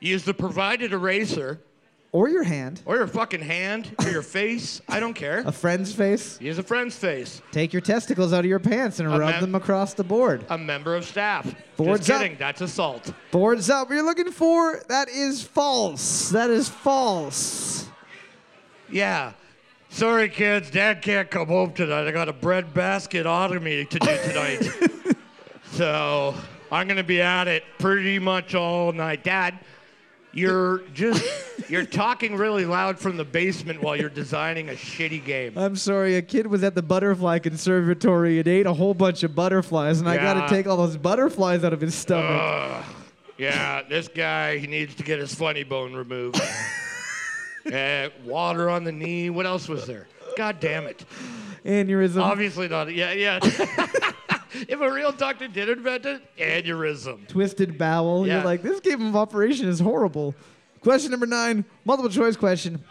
[0.00, 1.60] use the provided eraser
[2.12, 4.80] or your hand, or your fucking hand or your face.
[4.88, 5.38] I don't care.
[5.44, 6.40] a friend's face.
[6.40, 7.42] Use a friend's face.
[7.50, 10.44] Take your testicles out of your pants and A rub mem- them across the board.
[10.50, 11.52] A member of staff.
[11.76, 12.22] Boards Just up.
[12.22, 12.38] kidding.
[12.38, 13.12] That's assault.
[13.32, 13.90] Boards up.
[13.90, 16.28] You're looking for that is false.
[16.28, 17.88] That is false.
[18.94, 19.32] Yeah.
[19.90, 20.70] Sorry, kids.
[20.70, 22.06] Dad can't come home tonight.
[22.06, 23.26] I got a bread basket
[23.60, 25.16] me to do tonight.
[25.72, 26.32] so
[26.70, 29.24] I'm going to be at it pretty much all night.
[29.24, 29.58] Dad,
[30.32, 31.24] you're just,
[31.68, 35.58] you're talking really loud from the basement while you're designing a shitty game.
[35.58, 36.14] I'm sorry.
[36.14, 40.08] A kid was at the butterfly conservatory and ate a whole bunch of butterflies, and
[40.08, 42.30] I got to take all those butterflies out of his stomach.
[42.30, 42.84] Ugh.
[43.38, 46.40] yeah, this guy, he needs to get his funny bone removed.
[47.72, 49.30] uh, water on the knee.
[49.30, 50.06] What else was there?
[50.36, 51.04] God damn it.
[51.64, 52.20] Aneurysm.
[52.20, 52.92] Obviously not.
[52.92, 53.38] Yeah, yeah.
[53.42, 57.26] if a real doctor did invent it, aneurysm.
[57.28, 58.26] Twisted bowel.
[58.26, 60.34] You're like, this game of operation is horrible.
[60.80, 62.84] Question number nine, multiple choice question.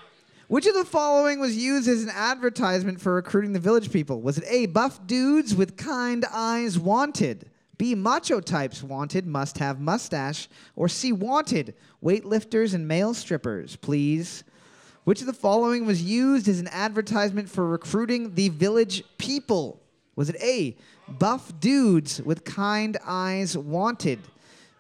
[0.48, 4.22] Which of the following was used as an advertisement for recruiting the village people?
[4.22, 7.50] Was it A, buff dudes with kind eyes wanted?
[7.78, 10.48] B, macho types wanted, must have mustache?
[10.76, 14.44] Or C, wanted, weightlifters and male strippers, please?
[15.04, 19.82] Which of the following was used as an advertisement for recruiting the village people?
[20.16, 20.78] Was it A,
[21.10, 24.20] buff dudes with kind eyes wanted?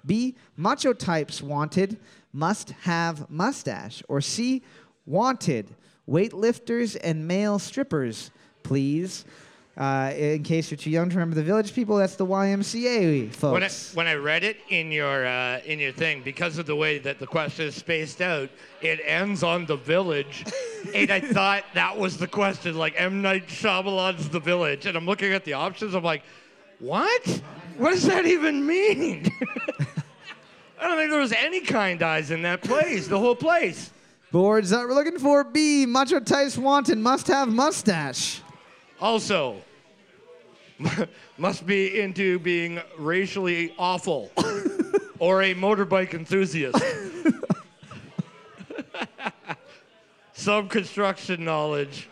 [0.05, 1.99] B, macho types wanted,
[2.31, 4.01] must have mustache?
[4.07, 4.63] Or C,
[5.05, 5.75] wanted,
[6.09, 8.31] weightlifters and male strippers,
[8.63, 9.25] please?
[9.75, 13.53] Uh, in case you're too young to remember the village people, that's the YMCA folks.
[13.95, 16.75] When I, when I read it in your uh, in your thing, because of the
[16.75, 18.51] way that the question is spaced out,
[18.83, 20.45] it ends on the village,
[20.93, 25.07] and I thought that was the question, like M Night Shyamalan's The Village, and I'm
[25.07, 26.21] looking at the options, I'm like,
[26.77, 27.41] what?
[27.77, 29.25] What does that even mean?
[30.79, 33.89] I don't think there was any kind eyes in that place, the whole place.
[34.31, 38.42] Boards that we're looking for B, macho types wanted, must have mustache.
[39.03, 39.61] Also,
[41.37, 44.31] must be into being racially awful
[45.19, 46.81] or a motorbike enthusiast.
[50.33, 52.07] Some construction knowledge.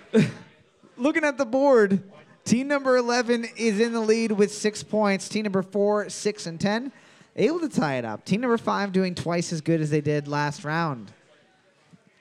[0.97, 2.04] Looking at the board,
[2.43, 5.30] team number 11 is in the lead with six points.
[5.30, 6.91] Team number four, six, and 10,
[7.38, 8.25] able to tie it up.
[8.25, 11.13] Team number five doing twice as good as they did last round.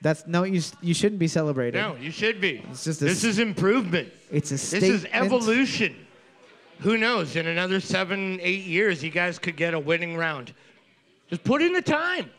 [0.01, 1.79] That's no, you, you shouldn't be celebrating.
[1.79, 2.63] No, you should be.
[2.71, 4.11] It's just a this is improvement.
[4.31, 5.95] It's a This is evolution.
[6.79, 7.35] Who knows?
[7.35, 10.53] In another seven, eight years, you guys could get a winning round.
[11.29, 12.31] Just put in the time.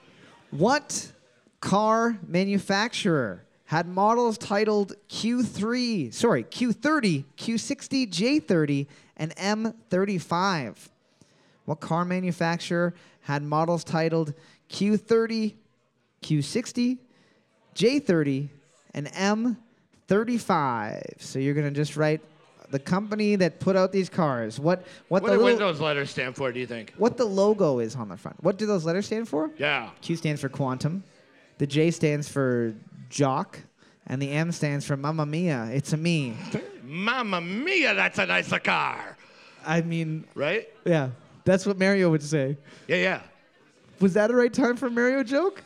[0.50, 1.12] What
[1.60, 10.88] car manufacturer had models titled Q3, sorry, Q30, Q60, J30, and M35?
[11.64, 14.34] What car manufacturer had models titled
[14.68, 15.54] Q30,
[16.22, 16.98] Q60,
[17.74, 18.48] J30,
[18.94, 19.06] and
[20.08, 21.20] M35?
[21.20, 22.20] So you're going to just write
[22.70, 24.58] the company that put out these cars.
[24.58, 26.94] What what, What the do little- those letters stand for, do you think?
[26.96, 28.42] what the logo is on the front.
[28.42, 29.50] What do those letters stand for?
[29.58, 29.90] Yeah.
[30.00, 31.04] Q stands for quantum.
[31.58, 32.74] The J stands for
[33.10, 33.58] jock.
[34.08, 35.66] And the M stands for Mamma Mia.
[35.72, 36.34] It's a me.
[36.82, 39.16] Mamma mia, that's a nice car.
[39.64, 40.68] I mean, Right?
[40.84, 41.10] yeah,
[41.44, 42.56] that's what Mario would say.
[42.88, 43.20] Yeah, yeah.
[44.00, 45.62] Was that a right time for a Mario joke?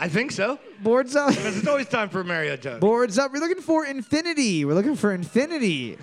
[0.00, 0.58] I think so.
[0.82, 1.28] Boards up.
[1.28, 2.80] Because it's always time for a Mario joke.
[2.80, 3.34] Boards up.
[3.34, 4.64] We're looking for Infiniti.
[4.64, 5.98] We're looking for Infiniti.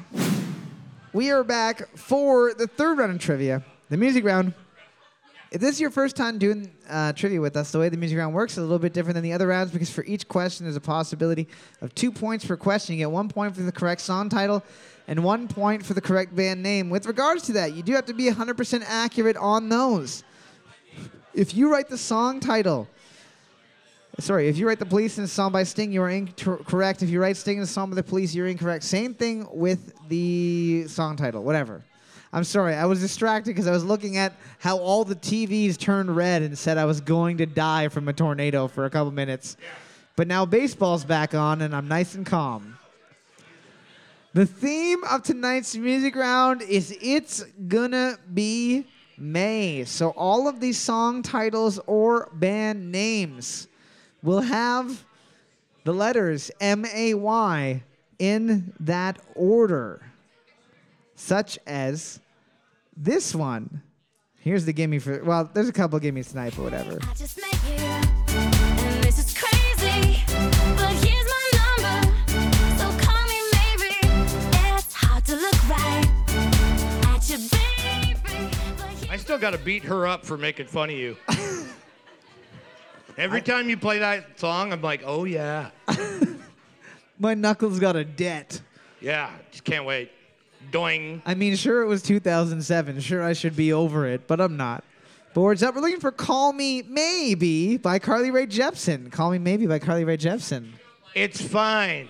[1.13, 4.53] We are back for the third round of trivia, the music round.
[5.49, 8.19] If this is your first time doing uh, trivia with us, the way the music
[8.19, 10.65] round works is a little bit different than the other rounds because for each question,
[10.65, 11.47] there's a possibility
[11.81, 12.93] of two points per question.
[12.93, 14.63] You get one point for the correct song title
[15.07, 16.91] and one point for the correct band name.
[16.91, 20.23] With regards to that, you do have to be 100% accurate on those.
[21.33, 22.87] If you write the song title,
[24.19, 27.03] Sorry, if you write the police in a song by Sting, you are incorrect.
[27.03, 28.83] If you write Sting in a song by the police, you're incorrect.
[28.83, 31.83] Same thing with the song title, whatever.
[32.33, 36.15] I'm sorry, I was distracted because I was looking at how all the TVs turned
[36.15, 39.55] red and said I was going to die from a tornado for a couple minutes.
[40.15, 42.79] But now baseball's back on and I'm nice and calm.
[44.33, 49.85] The theme of tonight's music round is It's Gonna Be May.
[49.85, 53.67] So all of these song titles or band names
[54.23, 55.03] will have
[55.83, 57.83] the letters M A Y
[58.19, 60.01] in that order,
[61.15, 62.19] such as
[62.95, 63.81] this one.
[64.39, 66.99] Here's the gimme for, well, there's a couple gimmies tonight, but whatever.
[67.01, 70.23] I just met you, and this is crazy.
[70.27, 71.97] But here's my number,
[72.77, 73.95] so call me maybe.
[74.75, 76.07] It's hard to look right
[77.13, 78.49] at you, baby.
[78.77, 81.17] But I still got to beat her up for making fun of you.
[83.17, 85.71] Every time you play that song, I'm like, oh yeah,
[87.19, 88.61] My knuckles got a debt.
[89.01, 90.11] yeah, just can't wait.
[90.71, 91.21] Doing.
[91.25, 92.99] I mean, sure, it was 2007.
[92.99, 94.83] Sure, I should be over it, but I'm not.
[95.33, 95.75] Boards up.
[95.75, 99.11] We're looking for Call Me Maybe by Carly Rae Jepsen.
[99.11, 100.71] Call Me Maybe by Carly Rae Jepsen.
[101.15, 102.09] It's fine.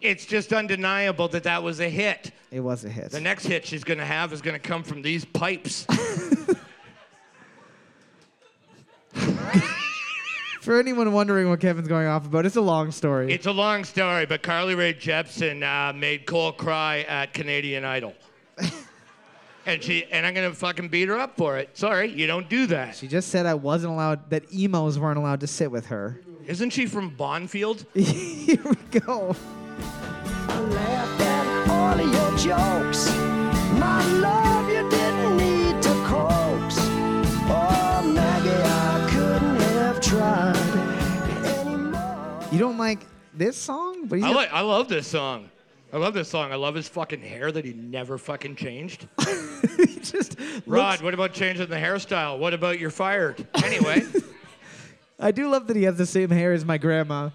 [0.00, 2.32] It's just undeniable that that was a hit.
[2.50, 3.10] It was a hit.
[3.10, 5.86] The next hit she's gonna have is gonna come from these pipes.
[10.60, 13.32] For anyone wondering what Kevin's going off about, it's a long story.
[13.32, 18.14] it's a long story, but Carly Rae Jepsen uh, made Cole cry at Canadian Idol.
[19.66, 21.76] and she and I'm gonna fucking beat her up for it.
[21.78, 22.94] Sorry, you don't do that.
[22.96, 26.20] she just said I wasn't allowed, that emos weren't allowed to sit with her.
[26.46, 27.86] Isn't she from Bonfield?
[27.94, 29.34] Here we go.
[30.48, 33.08] laughed at all of your jokes.
[33.78, 34.99] My love, you didn't
[42.52, 44.06] You don't like this song?
[44.06, 45.50] But I like I love this song.
[45.92, 46.52] I love this song.
[46.52, 49.08] I love his fucking hair that he never fucking changed.
[49.76, 52.38] he just Rod, looks- what about changing the hairstyle?
[52.38, 53.46] What about you're fired?
[53.64, 54.02] Anyway,
[55.20, 57.30] I do love that he has the same hair as my grandma.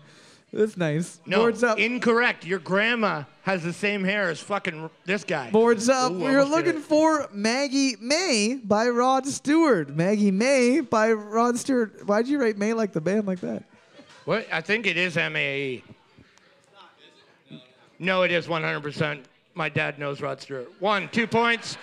[0.55, 1.19] That's nice.
[1.25, 1.77] no, Boards up.
[1.77, 2.45] incorrect.
[2.45, 5.51] Your grandma has the same hair as fucking this guy.
[5.51, 6.13] Boards up.
[6.13, 9.89] Ooh, We're looking for Maggie May by Rod Stewart.
[9.89, 12.07] Maggie May by Rod Stewart.
[12.07, 13.63] Why'd you write May like the band like that?
[14.23, 14.47] What?
[14.49, 15.83] I think it is MAE.
[17.99, 19.23] No, it is 100%.
[19.55, 20.71] My dad knows Rod Stewart.
[20.79, 21.77] One, two points.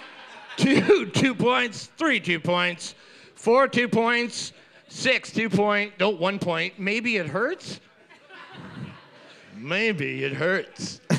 [0.56, 1.90] Two, two points.
[1.98, 2.94] Three, two points.
[3.35, 4.54] Four, two points.
[4.88, 5.92] Six, two point.
[6.00, 6.78] No, one point.
[6.78, 7.80] Maybe it hurts.
[9.62, 11.01] Maybe it hurts.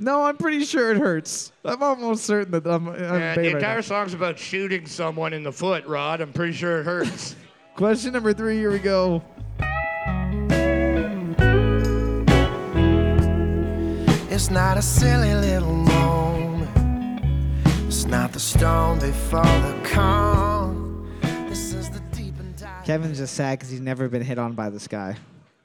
[0.00, 1.50] No, I'm pretty sure it hurts.
[1.64, 2.86] I'm almost certain that I'm.
[2.86, 3.80] I'm And Bay the right entire now.
[3.80, 6.20] song's about shooting someone in the foot, Rod.
[6.20, 7.34] I'm pretty sure it hurts.
[7.74, 8.58] Question number three.
[8.58, 9.24] Here we go.
[14.30, 16.70] It's not a silly little moment.
[17.88, 21.10] It's not the storm before the calm.
[21.48, 22.84] This is the deep and dark.
[22.84, 25.16] Kevin's just sad because he's never been hit on by this guy.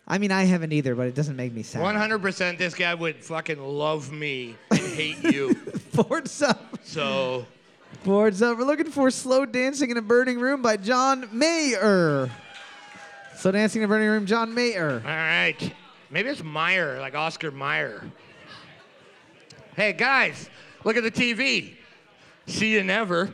[0.07, 1.81] I mean, I haven't either, but it doesn't make me sad.
[1.81, 5.55] 100% this guy would fucking love me and hate you.
[5.93, 6.77] Boards up.
[6.83, 7.45] So,
[8.03, 8.57] Boards up.
[8.57, 12.29] We're looking for Slow Dancing in a Burning Room by John Mayer.
[13.37, 15.01] Slow Dancing in a Burning Room, John Mayer.
[15.05, 15.73] all right.
[16.09, 18.03] Maybe it's Meyer, like Oscar Meyer.
[19.75, 20.49] Hey, guys,
[20.83, 21.75] look at the TV.
[22.45, 23.33] See you never.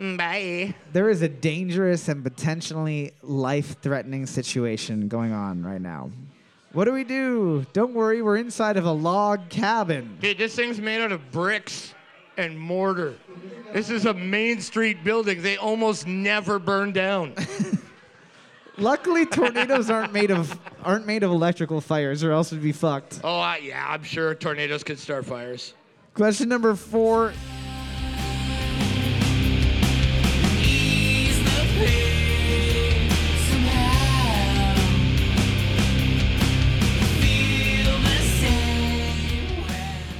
[0.00, 0.74] Mm, bye.
[0.92, 6.10] There is a dangerous and potentially life threatening situation going on right now.
[6.72, 7.66] What do we do?
[7.72, 10.16] Don't worry, we're inside of a log cabin.
[10.20, 11.94] Dude, this thing's made out of bricks
[12.36, 13.16] and mortar.
[13.72, 15.42] This is a Main Street building.
[15.42, 17.34] They almost never burn down.
[18.78, 23.20] Luckily, tornadoes aren't made of aren't made of electrical fires, or else we'd be fucked.
[23.22, 25.74] Oh, I, yeah, I'm sure tornadoes could start fires.
[26.14, 27.34] Question number four.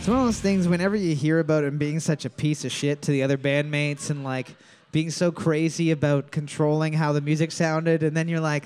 [0.01, 2.72] It's one of those things whenever you hear about him being such a piece of
[2.72, 4.57] shit to the other bandmates and like
[4.92, 8.64] being so crazy about controlling how the music sounded, and then you're like,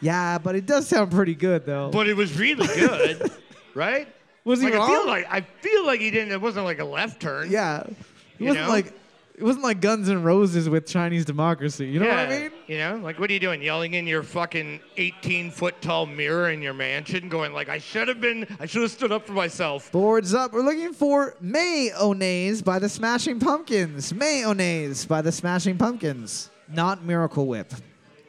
[0.00, 1.90] yeah, but it does sound pretty good though.
[1.92, 3.30] But it was really good,
[3.76, 4.08] right?
[4.44, 6.32] Was he like, I feel like I feel like he didn't.
[6.32, 7.50] It wasn't like a left turn.
[7.52, 7.94] yeah, it
[8.40, 8.72] You wasn't know?
[8.72, 8.97] like
[9.38, 11.86] it wasn't like Guns N' Roses with Chinese democracy.
[11.86, 12.50] You know what I Yeah, mean?
[12.66, 13.62] You know, like what are you doing?
[13.62, 18.08] Yelling in your fucking 18 foot tall mirror in your mansion, going like, I should
[18.08, 19.92] have been, I should have stood up for myself.
[19.92, 20.52] Boards up.
[20.52, 24.12] We're looking for Mayonnaise by the Smashing Pumpkins.
[24.12, 26.50] Mayonnaise by the Smashing Pumpkins.
[26.68, 27.72] Not Miracle Whip.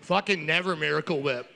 [0.02, 1.48] Fucking never Miracle Whip.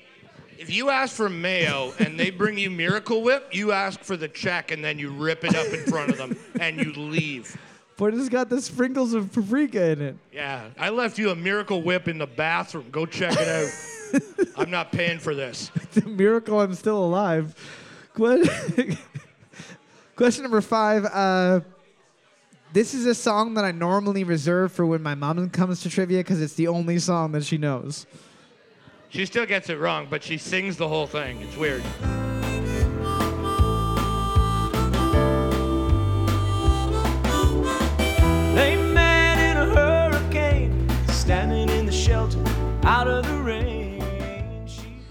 [0.58, 4.28] If you ask for mayo and they bring you Miracle Whip, you ask for the
[4.28, 7.56] check and then you rip it up in front of them and you leave.
[7.98, 10.16] But it's got the sprinkles of paprika in it.
[10.32, 12.86] Yeah, I left you a Miracle Whip in the bathroom.
[12.92, 14.54] Go check it out.
[14.58, 15.72] I'm not paying for this.
[15.76, 17.56] It's a miracle I'm still alive.
[18.16, 18.44] Que-
[20.16, 21.06] Question number five.
[21.06, 21.62] Uh,
[22.74, 26.20] This is a song that I normally reserve for when my mom comes to trivia
[26.20, 28.08] because it's the only song that she knows.
[29.10, 31.40] She still gets it wrong, but she sings the whole thing.
[31.42, 31.84] It's weird.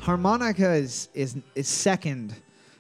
[0.02, 2.34] Harmonica is, is, is second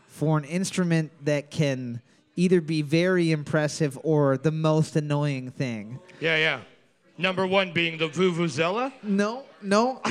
[0.08, 2.00] for an instrument that can
[2.34, 6.00] either be very impressive or the most annoying thing.
[6.20, 6.60] Yeah, yeah.
[7.18, 8.92] Number one being the Vuvuzela.
[9.04, 10.00] No, no.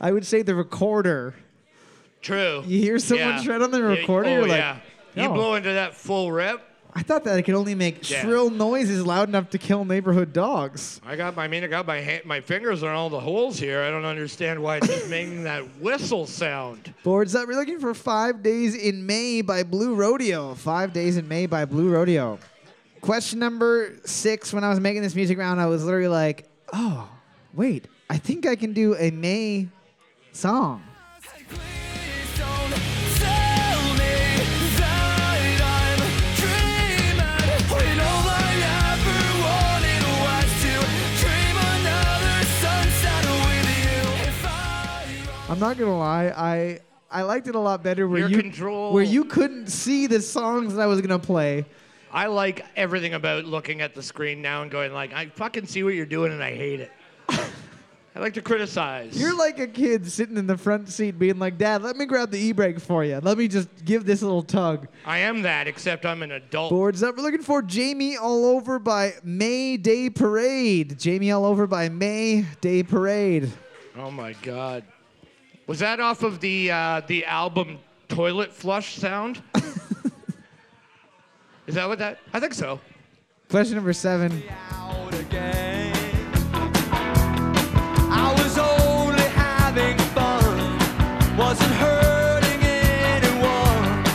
[0.00, 1.34] I would say the recorder.
[2.20, 2.64] True.
[2.66, 3.40] You hear someone Yeah.
[3.42, 4.78] shred on the Yeah, recorder, Oh, you're like, yeah.
[5.14, 6.60] You blow into that full rip.
[6.94, 8.22] I thought that it could only make Yeah.
[8.22, 11.00] shrill noises loud enough to kill neighborhood dogs.
[11.06, 13.58] I got my, I mean, I got my hand, my fingers on all the holes
[13.58, 13.82] here.
[13.82, 16.92] I don't understand why it's just making that whistle sound.
[17.04, 17.46] Boards up.
[17.46, 20.54] We're looking for Five Days in May by Blue Rodeo.
[20.54, 22.38] Five Days in May by Blue Rodeo.
[23.00, 24.52] Question number six.
[24.52, 27.08] When I was making this music round, I was literally like, oh,
[27.54, 29.68] wait, I think I can do a May
[30.32, 30.82] song.
[45.48, 46.80] I'm not gonna lie, I
[47.10, 50.20] I liked it a lot better where Your you control- where you couldn't see the
[50.20, 51.64] songs that I was gonna play.
[52.12, 55.82] I like everything about looking at the screen now and going like, I fucking see
[55.82, 56.92] what you're doing and I hate it.
[57.28, 59.18] I like to criticize.
[59.18, 62.30] You're like a kid sitting in the front seat being like, Dad, let me grab
[62.30, 63.20] the e-brake for you.
[63.22, 64.88] Let me just give this a little tug.
[65.04, 66.70] I am that, except I'm an adult.
[66.70, 67.16] Boards up.
[67.16, 70.98] We're looking for Jamie All Over by Mayday Parade.
[70.98, 73.52] Jamie All Over by May Day Parade.
[73.96, 74.82] Oh my god.
[75.68, 79.42] Was that off of the uh, the album Toilet Flush Sound?
[81.66, 82.18] Is that what that?
[82.32, 82.80] I think so.
[83.50, 84.42] Question number seven.
[84.70, 85.94] out again.
[88.10, 94.06] I was only having fun, wasn't hurting anyone,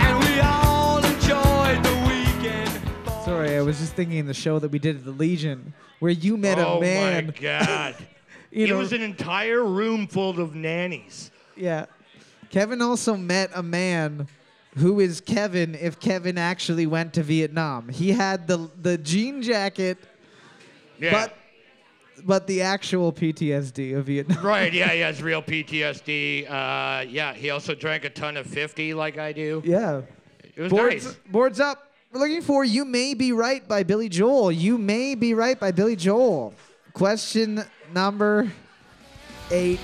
[0.00, 2.80] and we all enjoyed the weekend.
[3.26, 6.38] Sorry, I was just thinking the show that we did at the Legion where you
[6.38, 7.24] met oh a man.
[7.24, 7.96] Oh my god.
[8.54, 11.30] You it know- was an entire room full of nannies.
[11.56, 11.86] Yeah.
[12.50, 14.28] Kevin also met a man
[14.76, 17.88] who is Kevin if Kevin actually went to Vietnam.
[17.88, 19.98] He had the the jean jacket,
[21.00, 21.10] Yeah.
[21.10, 21.36] but
[22.24, 24.44] but the actual PTSD of Vietnam.
[24.46, 26.48] right, yeah, he has real PTSD.
[26.48, 29.60] Uh, yeah, he also drank a ton of 50 like I do.
[29.64, 30.02] Yeah.
[30.56, 31.16] It was Boards, nice.
[31.30, 31.90] boards up.
[32.12, 34.52] We're looking for You May Be Right by Billy Joel.
[34.52, 36.54] You May Be Right by Billy Joel.
[36.92, 37.64] Question
[37.94, 38.50] number
[39.50, 39.78] eight.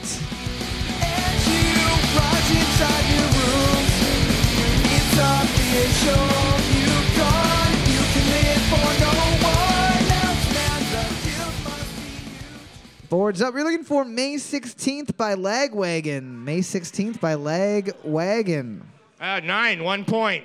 [13.08, 13.54] Boards up.
[13.54, 16.44] We're looking for May 16th by Lagwagon.
[16.44, 18.82] May 16th by Lagwagon.
[19.20, 20.44] Uh, nine, one point.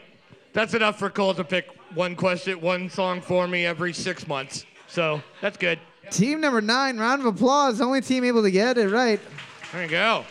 [0.54, 4.66] That's enough for Cole to pick one question, one song for me every six months.
[4.88, 5.80] So that's good.
[6.12, 7.82] Team number nine, round of applause.
[7.82, 9.20] Only team able to get it right.
[9.72, 10.26] There you go.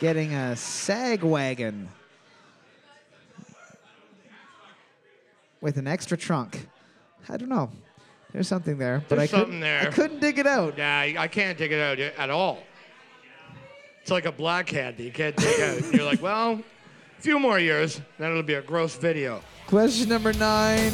[0.00, 1.88] Getting a sag wagon
[5.60, 6.68] with an extra trunk.
[7.28, 7.70] I don't know.
[8.32, 9.60] There's something there, but There's I couldn't.
[9.60, 9.82] there.
[9.82, 10.76] I couldn't dig it out.
[10.78, 12.58] Yeah, I can't dig it out at all.
[14.02, 15.92] It's like a black cat that you can't dig out.
[15.92, 16.52] You're like, well,
[17.18, 19.42] a few more years, then it'll be a gross video.
[19.66, 20.92] Question number nine.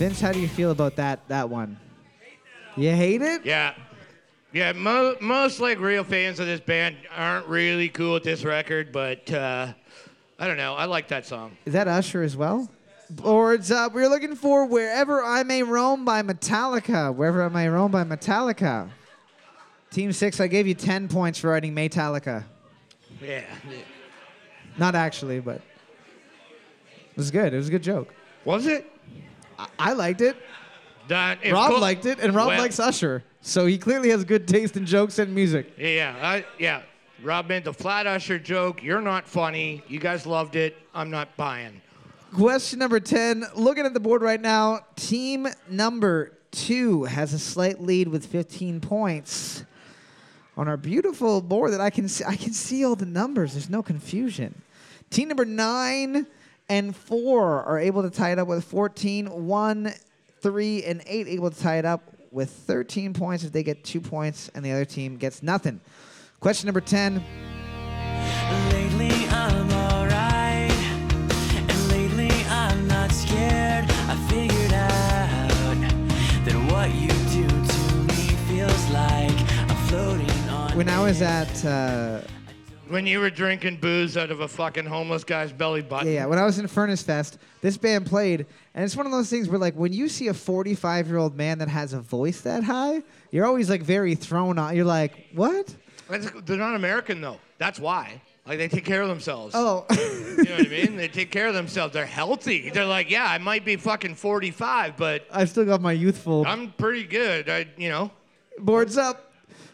[0.00, 1.78] Vince, how do you feel about that that one?
[2.74, 3.44] You hate it?
[3.44, 3.74] Yeah.
[4.50, 8.92] Yeah, mo- most like real fans of this band aren't really cool with this record,
[8.92, 9.74] but uh,
[10.38, 10.72] I don't know.
[10.72, 11.54] I like that song.
[11.66, 12.70] Is that Usher as well?
[13.10, 13.92] Boards up.
[13.92, 17.14] We're looking for Wherever I May Roam by Metallica.
[17.14, 18.88] Wherever I May Roam by Metallica.
[19.90, 22.44] Team six, I gave you 10 points for writing Metallica.
[23.22, 23.44] Yeah.
[24.78, 25.56] Not actually, but
[26.86, 27.52] it was good.
[27.52, 28.14] It was a good joke.
[28.46, 28.90] Was it?
[29.78, 30.36] I, liked it.
[31.08, 33.24] Rob liked it, and Rob Well, likes Usher.
[33.42, 35.72] So he clearly has good taste in jokes and music.
[35.78, 36.82] Yeah, I, yeah.
[37.22, 38.82] Rob made the flat usher joke.
[38.82, 39.82] You're not funny.
[39.88, 40.76] You guys loved it.
[40.94, 41.80] I'm not buying.
[42.34, 43.44] Question number 10.
[43.54, 48.80] Looking at the board right now, team number two has a slight lead with 15
[48.80, 49.64] points.
[50.56, 53.52] On our beautiful board that I can see, I can see all the numbers.
[53.52, 54.62] There's no confusion.
[55.10, 56.26] Team number nine
[56.70, 59.26] and four are able to tie it up with 14.
[59.46, 59.92] One
[60.40, 64.00] three, and eight able to tie it up with 13 points if they get two
[64.00, 65.80] points, and the other team gets nothing.
[66.38, 67.22] Question number 10.
[68.72, 70.72] Lately I'm alright,
[71.68, 73.84] and lately I'm not scared.
[73.90, 75.76] I figured out
[76.44, 79.36] that what you do to me feels like
[79.68, 80.76] I'm floating on.
[80.76, 82.20] When I was at uh,
[82.90, 86.08] When you were drinking booze out of a fucking homeless guy's belly button.
[86.08, 86.26] Yeah, yeah.
[86.26, 89.48] When I was in Furnace Fest, this band played, and it's one of those things
[89.48, 92.64] where, like, when you see a 45 year old man that has a voice that
[92.64, 94.74] high, you're always like very thrown on.
[94.74, 95.72] You're like, what?
[96.08, 97.38] That's- They're not American though.
[97.58, 98.20] That's why.
[98.44, 99.54] Like they take care of themselves.
[99.56, 100.96] Oh, You know what I mean?
[100.96, 101.92] They take care of themselves.
[101.92, 102.70] They're healthy.
[102.70, 106.72] They're like, yeah, I might be fucking 45, but I've still got my youthful I'm
[106.72, 107.48] pretty good.
[107.48, 108.10] I, you know.
[108.58, 109.29] boards up.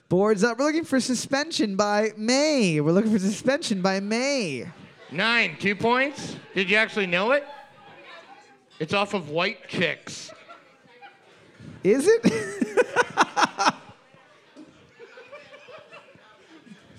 [0.09, 0.59] Boards up.
[0.59, 2.80] We're looking for suspension by Mae.
[2.80, 4.66] We're looking for suspension by Mae.
[5.11, 6.36] Nine, two points.
[6.54, 7.44] Did you actually know it?
[8.78, 10.30] It's off of White Chicks.
[11.82, 12.22] Is it?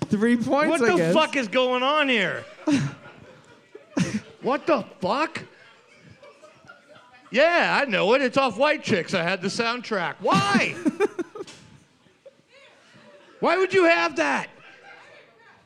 [0.08, 0.70] Three points.
[0.70, 1.14] What I the guess.
[1.14, 2.44] fuck is going on here?
[4.42, 5.44] what the fuck?
[7.30, 8.22] Yeah, I know it.
[8.22, 9.14] It's off White Chicks.
[9.14, 10.16] I had the soundtrack.
[10.20, 10.74] Why?
[13.40, 14.48] Why would you have that?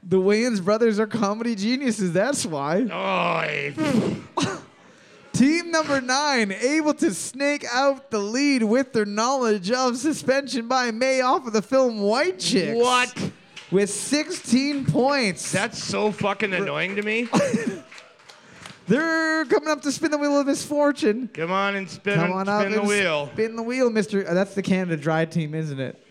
[0.03, 2.13] The Wayans brothers are comedy geniuses.
[2.13, 2.87] That's why.
[2.91, 4.63] Oh,
[5.33, 10.91] Team number nine able to snake out the lead with their knowledge of suspension by
[10.91, 12.77] Mae off of the film White Chicks.
[12.79, 13.31] what?
[13.71, 15.51] With 16 points.
[15.51, 17.29] That's so fucking annoying to me.
[18.87, 21.31] They're coming up to spin the wheel of misfortune.
[21.33, 23.31] Come on and spin, Come on up spin the and wheel.
[23.33, 26.05] Spin the wheel, uh, that's the Canada Dry team, isn't it?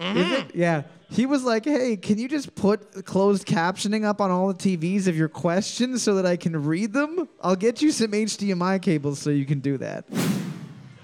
[0.00, 0.16] Mm-hmm.
[0.18, 0.54] Is it?
[0.54, 0.82] Yeah.
[1.10, 5.06] He was like, "Hey, can you just put closed captioning up on all the TVs
[5.06, 7.28] of your questions so that I can read them?
[7.40, 10.04] I'll get you some HDMI cables so you can do that."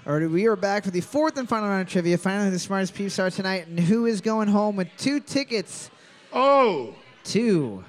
[0.05, 2.17] All right, we are back for the fourth and final round of trivia.
[2.17, 5.89] Finally, the smartest peeps are tonight, and who is going home with two tickets
[6.33, 6.93] Oh,
[7.25, 7.85] to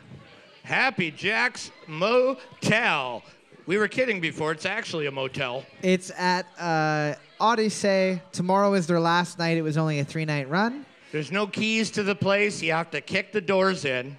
[0.62, 3.22] Happy Jack's Motel.
[3.66, 4.52] We were kidding before.
[4.52, 5.64] It's actually a motel.
[5.82, 8.20] It's at uh, Odyssey.
[8.32, 9.56] Tomorrow is their last night.
[9.56, 10.84] It was only a three night run.
[11.12, 12.60] There's no keys to the place.
[12.62, 14.16] You have to kick the doors in,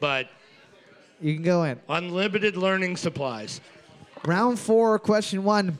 [0.00, 0.28] but
[1.20, 1.78] You can go in.
[1.88, 3.60] unlimited learning supplies.
[4.24, 5.78] Round four, question one.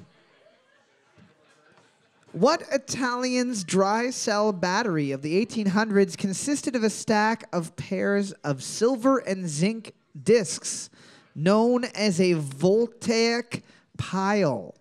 [2.32, 8.62] What Italian's dry cell battery of the 1800s consisted of a stack of pairs of
[8.62, 10.90] silver and zinc discs
[11.34, 13.64] known as a voltaic
[13.96, 14.74] pile?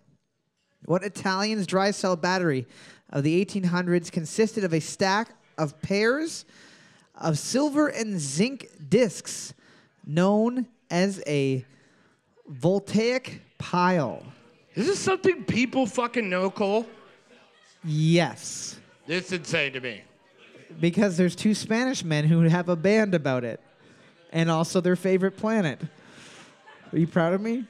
[0.86, 2.66] What Italian's dry cell battery
[3.12, 6.46] of the 1800s consisted of a stack of pairs
[7.16, 9.54] of silver and zinc discs
[10.06, 11.66] known as a
[12.48, 14.24] voltaic pile?
[14.76, 16.88] Is this something people fucking know, Cole?
[17.84, 18.80] Yes.
[19.08, 20.02] It's insane to me.
[20.80, 23.60] Because there's two Spanish men who have a band about it.
[24.32, 25.82] And also their favorite planet.
[26.92, 27.66] Are you proud of me?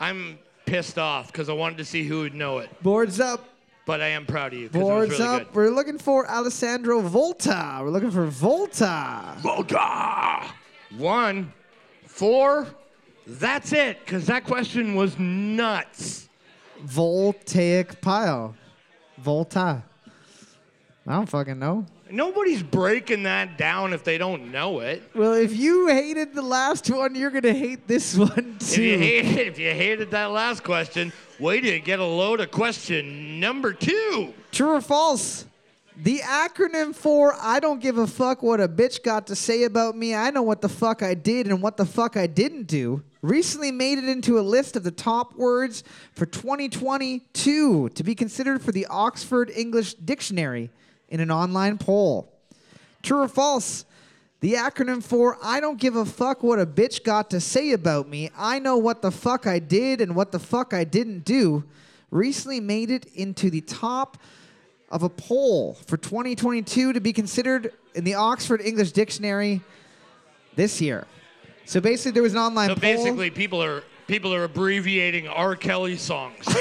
[0.00, 3.48] I'm pissed off because I wanted to see who would know it, Boards up.
[3.86, 4.68] but I am proud of you.
[4.68, 5.54] 'cause it was Boards really up.
[5.54, 7.78] We're looking for Alessandro Volta.
[7.82, 9.36] We're looking for Volta.
[9.38, 10.44] Volta!
[10.96, 11.52] One,
[12.06, 12.66] four.
[13.26, 16.28] That's it, because that question was nuts.
[16.80, 18.56] Voltaic pile.
[19.18, 19.82] Volta.
[21.06, 21.86] I don't fucking know.
[22.12, 25.02] Nobody's breaking that down if they don't know it.
[25.14, 28.98] Well, if you hated the last one, you're gonna hate this one If you, too.
[28.98, 31.10] hated, if you hated that last question,
[31.40, 34.34] wait till you get a load of question number two.
[34.50, 35.46] True or false?
[35.96, 39.96] The acronym for I don't give a fuck what a bitch got to say about
[39.96, 43.02] me, I know what the fuck I did and what the fuck I didn't do,
[43.22, 45.82] recently made it into a list of the top words
[46.12, 50.70] for 2022 to be considered for the Oxford English Dictionary
[51.12, 52.32] in an online poll.
[53.02, 53.84] True or false?
[54.40, 58.08] The acronym for I don't give a fuck what a bitch got to say about
[58.08, 61.62] me, I know what the fuck I did and what the fuck I didn't do,
[62.10, 64.18] recently made it into the top
[64.90, 69.60] of a poll for 2022 to be considered in the Oxford English Dictionary
[70.56, 71.06] this year.
[71.66, 72.76] So basically, there was an online poll.
[72.76, 72.94] So poll.
[72.96, 75.56] basically, people are people are abbreviating R.
[75.56, 76.44] Kelly songs.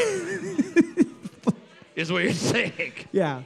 [1.95, 2.93] is what you're saying.
[3.11, 3.43] yeah,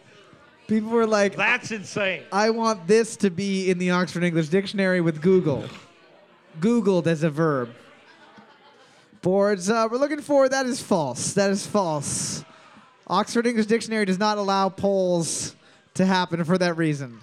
[0.68, 2.24] people were like, That's insane.
[2.32, 5.66] I want this to be in the Oxford English Dictionary with Google.
[6.60, 7.74] Googled as a verb.
[9.22, 9.92] Boards up.
[9.92, 11.34] We're looking for that is false.
[11.34, 12.46] That is false.
[13.08, 15.56] Oxford English Dictionary does not allow polls
[15.96, 17.20] to happen for that reason.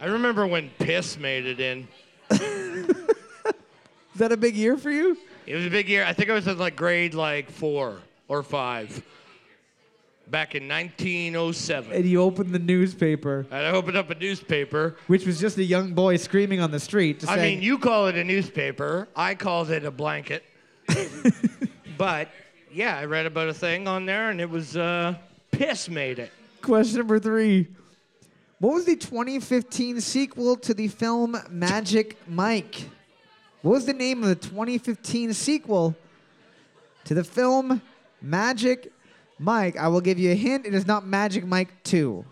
[0.00, 1.88] I remember when Piss made it in.
[2.30, 5.16] Is that a big year for you?
[5.46, 6.04] It was a big year.
[6.04, 9.02] I think I was in like grade like four or five.
[10.30, 11.92] Back in 1907.
[11.92, 14.96] And you opened the newspaper, And I opened up a newspaper.
[15.06, 17.24] which was just a young boy screaming on the street.
[17.28, 19.08] I saying, mean, you call it a newspaper.
[19.16, 20.44] I called it a blanket.
[21.98, 22.28] but
[22.72, 25.14] yeah, I read about a thing on there, and it was uh,
[25.50, 26.32] piss made it.
[26.62, 27.68] Question number three.
[28.58, 32.88] What was the 2015 sequel to the film Magic Mike?
[33.62, 35.94] What was the name of the 2015 sequel
[37.04, 37.80] to the film
[38.20, 38.92] Magic
[39.38, 39.76] Mike?
[39.76, 40.66] I will give you a hint.
[40.66, 42.24] It is not Magic Mike 2.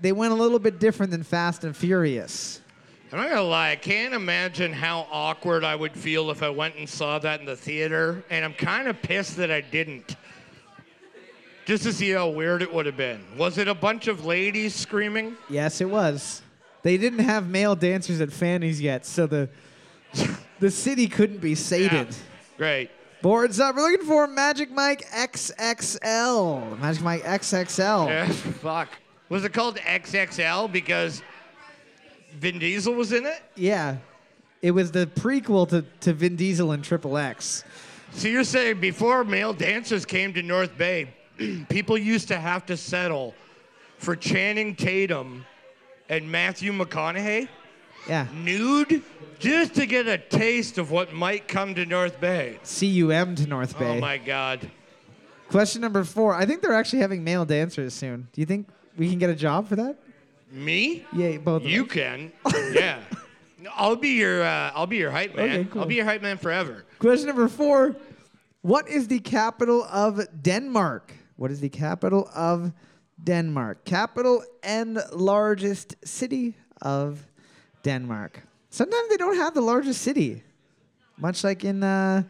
[0.00, 2.60] They went a little bit different than Fast and Furious.
[3.12, 6.76] I'm not gonna lie, I can't imagine how awkward I would feel if I went
[6.76, 10.14] and saw that in the theater, and I'm kind of pissed that I didn't.
[11.66, 13.20] Just to see how weird it would have been.
[13.36, 15.36] Was it a bunch of ladies screaming?
[15.48, 16.42] Yes, it was.
[16.82, 19.48] They didn't have male dancers at Fanny's yet, so the
[20.60, 22.08] the city couldn't be sated.
[22.08, 22.16] Yeah.
[22.56, 22.90] Great.
[23.22, 23.76] Boards up.
[23.76, 26.78] We're looking for Magic Mike XXL.
[26.78, 28.08] Magic Mike XXL.
[28.08, 28.88] Yeah, fuck.
[29.28, 31.22] Was it called XXL because
[32.38, 33.42] Vin Diesel was in it?
[33.56, 33.98] Yeah.
[34.62, 37.64] It was the prequel to, to Vin Diesel and Triple X.
[38.12, 41.14] So you're saying before male dancers came to North Bay,
[41.68, 43.34] people used to have to settle
[43.98, 45.44] for Channing Tatum
[46.08, 47.48] and Matthew McConaughey
[48.08, 48.26] Yeah.
[48.34, 49.02] nude
[49.38, 52.58] just to get a taste of what might come to North Bay.
[52.64, 53.96] CUM to North Bay.
[53.96, 54.70] Oh my God.
[55.48, 56.34] Question number four.
[56.34, 58.28] I think they're actually having male dancers soon.
[58.32, 59.96] Do you think we can get a job for that?
[60.52, 61.04] Me?
[61.12, 61.90] Yeah, both of You us.
[61.92, 62.32] can.
[62.72, 63.00] yeah.
[63.74, 65.50] I'll be your uh, I'll be your hype man.
[65.50, 65.82] Okay, cool.
[65.82, 66.84] I'll be your hype man forever.
[66.98, 67.94] Question number four.
[68.62, 71.12] What is the capital of Denmark?
[71.36, 72.72] What is the capital of
[73.22, 73.84] Denmark?
[73.84, 77.26] Capital and largest city of
[77.82, 78.42] Denmark.
[78.70, 80.42] Sometimes they don't have the largest city.
[81.18, 82.22] Much like in uh,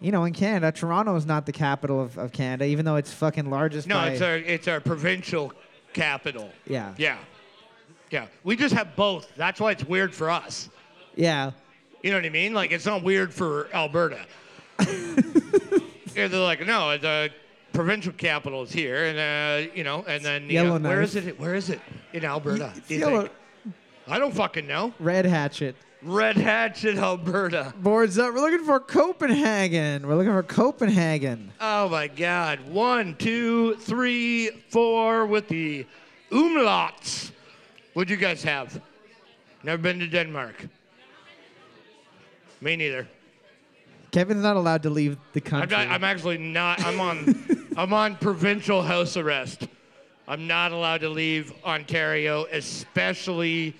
[0.00, 3.12] you know, in Canada, Toronto is not the capital of, of Canada, even though it's
[3.12, 5.52] fucking largest No, by it's our it's our provincial
[5.92, 6.50] capital.
[6.66, 6.94] Yeah.
[6.96, 7.18] Yeah.
[8.10, 8.26] Yeah.
[8.44, 9.34] We just have both.
[9.36, 10.68] That's why it's weird for us.
[11.16, 11.50] Yeah.
[12.02, 12.54] You know what I mean?
[12.54, 14.24] Like it's not weird for Alberta.
[16.14, 17.30] yeah, they're like, no, the
[17.72, 21.38] provincial capital is here, and uh, you know, and then you know, where is it?
[21.40, 21.80] Where is it
[22.12, 22.72] in Alberta?
[22.76, 23.32] It's do you yellow- think?
[24.08, 24.94] I don't fucking know.
[24.98, 25.76] Red Hatchet.
[26.02, 27.74] Red Hatchet, Alberta.
[27.78, 28.32] Boards up.
[28.32, 30.06] We're looking for Copenhagen.
[30.06, 31.52] We're looking for Copenhagen.
[31.60, 32.60] Oh my God!
[32.68, 35.84] One, two, three, four with the
[36.30, 37.32] umlauts.
[37.94, 38.80] What'd you guys have?
[39.64, 40.68] Never been to Denmark.
[42.60, 43.08] Me neither.
[44.12, 45.76] Kevin's not allowed to leave the I'm, country.
[45.76, 46.82] not, I'm actually not.
[46.82, 47.66] I'm on.
[47.76, 49.66] I'm on provincial house arrest.
[50.28, 53.74] I'm not allowed to leave Ontario, especially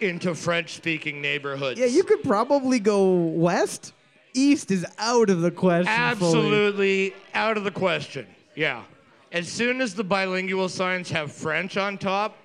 [0.00, 1.78] into French-speaking neighborhoods.
[1.80, 3.92] yeah, you could probably go west.
[4.34, 5.86] East is out of the question.
[5.86, 6.00] fully.
[6.36, 8.26] Absolutely out of the question.
[8.56, 8.82] Yeah.
[9.32, 12.36] As soon as the bilingual signs have French on top,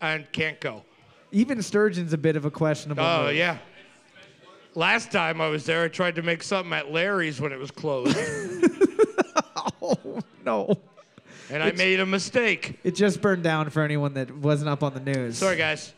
[0.00, 0.82] I can't go.
[1.32, 3.02] Even Sturgeon's a bit of a questionable.
[3.02, 3.36] Oh move.
[3.36, 3.58] yeah.
[4.74, 7.70] Last time I was there, I tried to make something at Larry's when it was
[7.70, 8.16] closed,
[9.82, 10.78] Oh no.
[11.50, 12.78] and I made a mistake.
[12.84, 15.38] It just burned down for anyone that wasn't up on the news.
[15.38, 15.92] Sorry, guys.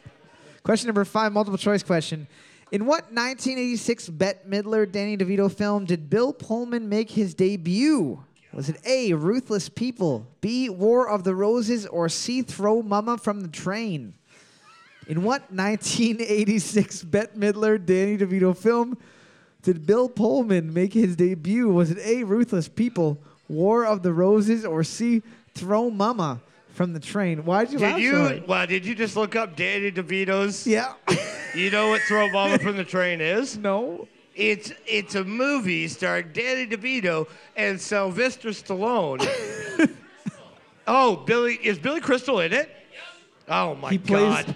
[0.67, 2.27] Question number five, multiple choice question.
[2.73, 8.21] In what 1986 Bette Midler Danny DeVito film did Bill Pullman make his debut?
[8.53, 9.13] Was it A.
[9.13, 10.69] Ruthless People, B.
[10.69, 12.43] War of the Roses, or C.
[12.43, 14.15] Throw Mama from the Train?
[15.07, 18.99] In what 1986 Bette Midler Danny DeVito film
[19.63, 21.69] did Bill Pullman make his debut?
[21.69, 22.25] Was it A.
[22.25, 25.23] Ruthless People, War of the Roses, or C.
[25.55, 26.41] Throw Mama
[26.77, 27.45] from the Train?
[27.45, 28.23] Why'd you laugh Did so you?
[28.23, 28.47] hard?
[28.49, 30.67] Well, did you just look up Danny DeVito's?
[30.67, 30.93] Yeah.
[31.55, 33.57] You know what Throw Mama from the Train is?
[33.57, 34.07] no.
[34.35, 39.27] It's it's a movie starring Danny DeVito and Sylvester Stallone.
[40.87, 42.69] oh, Billy is Billy Crystal in it?
[43.49, 44.55] Oh my He plays- God.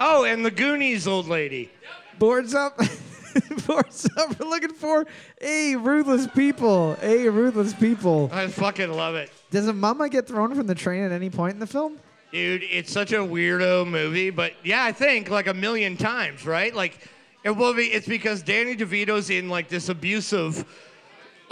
[0.00, 1.70] Oh, and the Goonies old lady.
[2.18, 2.78] Boards up.
[3.66, 4.38] Boards up.
[4.40, 5.04] We're looking for
[5.42, 6.96] a ruthless people.
[7.02, 8.30] A ruthless people.
[8.32, 9.30] I fucking love it.
[9.54, 12.00] Does a mama get thrown from the train at any point in the film?
[12.32, 16.74] Dude, it's such a weirdo movie, but yeah, I think like a million times, right?
[16.74, 16.98] Like,
[17.44, 17.84] it will be.
[17.84, 20.64] It's because Danny DeVito's in like this abusive.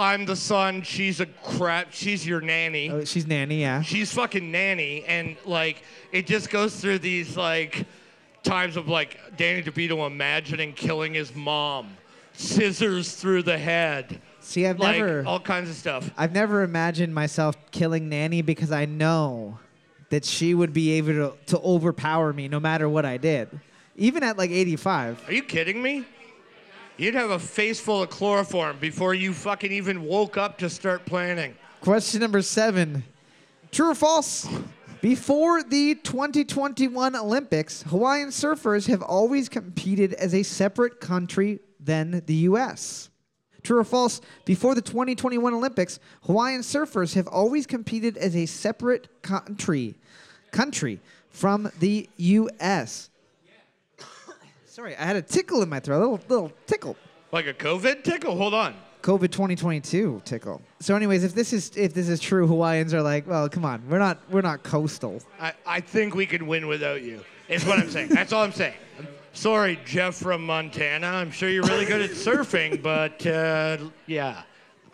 [0.01, 0.83] I'm the son.
[0.83, 1.93] She's a crap.
[1.93, 2.91] She's your nanny.
[2.91, 3.83] Oh, she's nanny, yeah.
[3.83, 7.87] She's fucking nanny, and like it just goes through these like
[8.43, 11.97] times of like Danny DeVito imagining killing his mom,
[12.33, 16.11] scissors through the head, See, I've like never, all kinds of stuff.
[16.17, 19.59] I've never imagined myself killing nanny because I know
[20.11, 23.49] that she would be able to, to overpower me no matter what I did,
[23.97, 25.29] even at like 85.
[25.29, 26.05] Are you kidding me?
[26.99, 31.07] You'd have a face full of chloroform before you fucking even woke up to start
[31.07, 31.57] planning.
[31.81, 33.05] Question number seven.
[33.71, 34.47] True or false?
[35.01, 42.35] Before the 2021 Olympics, Hawaiian surfers have always competed as a separate country than the
[42.35, 43.09] U.S.
[43.63, 44.21] True or false?
[44.45, 49.95] Before the 2021 Olympics, Hawaiian surfers have always competed as a separate country,
[50.51, 51.01] country
[51.31, 53.11] from the U.S.
[54.67, 56.97] Sorry, I had a tickle in my throat, a little, little tickle.
[57.31, 58.37] Like a COVID tickle?
[58.37, 58.75] Hold on.
[59.03, 60.63] COVID 2022 tickle.
[60.81, 63.83] So, anyways, if this is if this is true, Hawaiians are like, well, come on,
[63.89, 65.21] we're not we're not coastal.
[65.41, 67.21] I, I think we could win without you.
[67.49, 68.09] Is what I'm saying.
[68.09, 68.75] That's all I'm saying.
[68.99, 71.07] I'm sorry, Jeff from Montana.
[71.07, 74.43] I'm sure you're really good at surfing, but uh, yeah,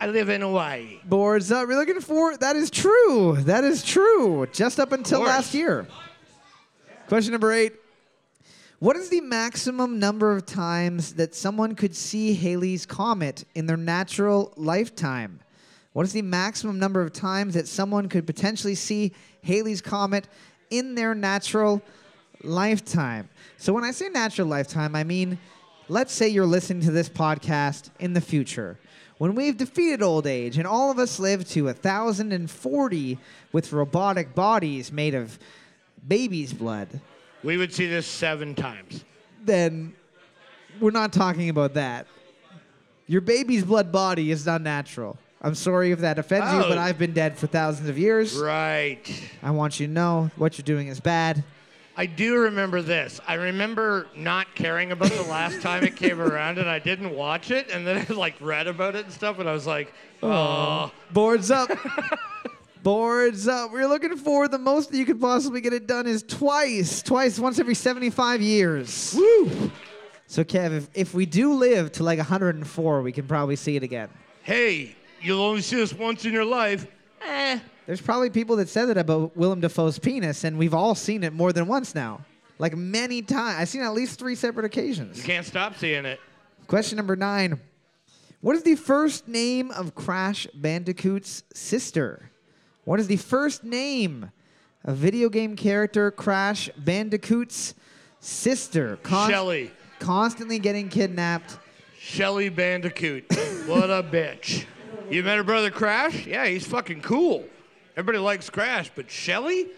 [0.00, 1.00] I live in Hawaii.
[1.04, 1.68] Boards up.
[1.68, 3.36] We're looking for that is true.
[3.40, 4.46] That is true.
[4.52, 5.28] Just up until course.
[5.28, 5.86] last year.
[7.08, 7.72] Question number eight.
[8.80, 13.76] What is the maximum number of times that someone could see Halley's comet in their
[13.76, 15.40] natural lifetime?
[15.94, 19.12] What is the maximum number of times that someone could potentially see
[19.42, 20.28] Halley's comet
[20.70, 21.82] in their natural
[22.44, 23.28] lifetime?
[23.58, 25.38] So when I say natural lifetime, I mean
[25.88, 28.78] let's say you're listening to this podcast in the future.
[29.18, 33.18] When we've defeated old age and all of us live to 1,040
[33.52, 35.38] with robotic bodies made of
[36.06, 37.00] baby's blood,
[37.42, 39.04] We would see this seven times.
[39.44, 39.94] then
[40.80, 42.06] we're not talking about that.
[43.06, 45.16] Your baby's blood body is not natural.
[45.40, 46.68] I'm sorry if that offends you, Oh.
[46.68, 48.36] but I've been dead for thousands of years.
[48.36, 49.00] Right.
[49.42, 51.42] I want you to know what you're doing is bad.
[51.98, 53.20] I do remember this.
[53.26, 57.50] I remember not caring about the last time it came around, and I didn't watch
[57.50, 59.92] it, and then I like read about it and stuff, and I was like,
[60.22, 61.68] oh, Boards up.
[62.84, 63.72] Boards up.
[63.72, 67.02] We're looking for the most that you could possibly get it done is twice.
[67.02, 69.16] Twice, once every 75 years.
[69.18, 69.72] Woo!
[70.28, 73.82] So, Kev, if, if we do live to like 104, we can probably see it
[73.82, 74.08] again.
[74.44, 76.86] hey, you'll only see this once in your life.
[77.22, 77.58] Eh.
[77.86, 81.32] There's probably people that said that about Willem Dafoe's penis, and we've all seen it
[81.32, 82.20] more than once now.
[82.58, 83.56] Like many times.
[83.58, 85.16] I've seen it at least three separate occasions.
[85.16, 86.20] You can't stop seeing it.
[86.66, 87.60] Question number nine.
[88.40, 92.30] What is the first name of Crash Bandicoot's sister?
[92.84, 94.30] What is the first name
[94.84, 97.74] of video game character Crash Bandicoot's
[98.20, 98.96] sister?
[99.02, 99.70] Con- Shelly.
[99.98, 101.58] Constantly getting kidnapped.
[101.98, 103.24] Shelly Bandicoot.
[103.66, 104.64] what a bitch.
[105.10, 106.26] You met her brother Crash?
[106.26, 107.44] Yeah, he's fucking cool.
[107.96, 109.68] Everybody likes Crash, but Shelly?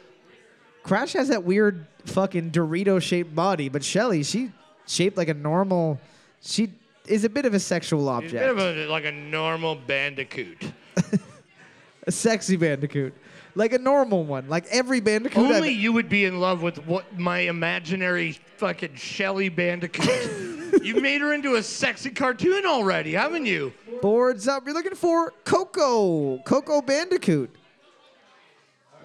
[0.82, 4.50] Crash has that weird fucking Dorito shaped body, but Shelly, she
[4.86, 6.00] shaped like a normal.
[6.40, 6.72] She
[7.06, 8.42] is a bit of a sexual He's a object.
[8.42, 10.72] bit of a, like a normal bandicoot.
[12.06, 13.14] a sexy bandicoot.
[13.54, 14.48] Like a normal one.
[14.48, 15.44] Like every bandicoot.
[15.44, 20.06] I've- Only you would be in love with what my imaginary fucking Shelly Bandicoot.
[20.82, 23.72] you made her into a sexy cartoon already, haven't you?
[24.00, 24.64] Boards up.
[24.64, 26.38] You're looking for Coco.
[26.38, 27.54] Coco Bandicoot.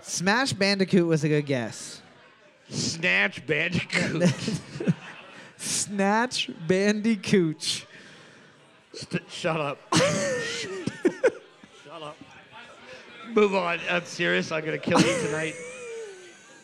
[0.02, 2.02] Smash Bandicoot was a good guess.
[2.70, 4.32] Snatch Bandicoot.
[5.58, 7.86] Snatch Bandicoot.
[8.94, 9.80] St- shut up.
[9.96, 12.16] shut up.
[13.34, 13.80] Move on.
[13.90, 14.52] I'm serious.
[14.52, 15.56] I'm gonna kill you tonight.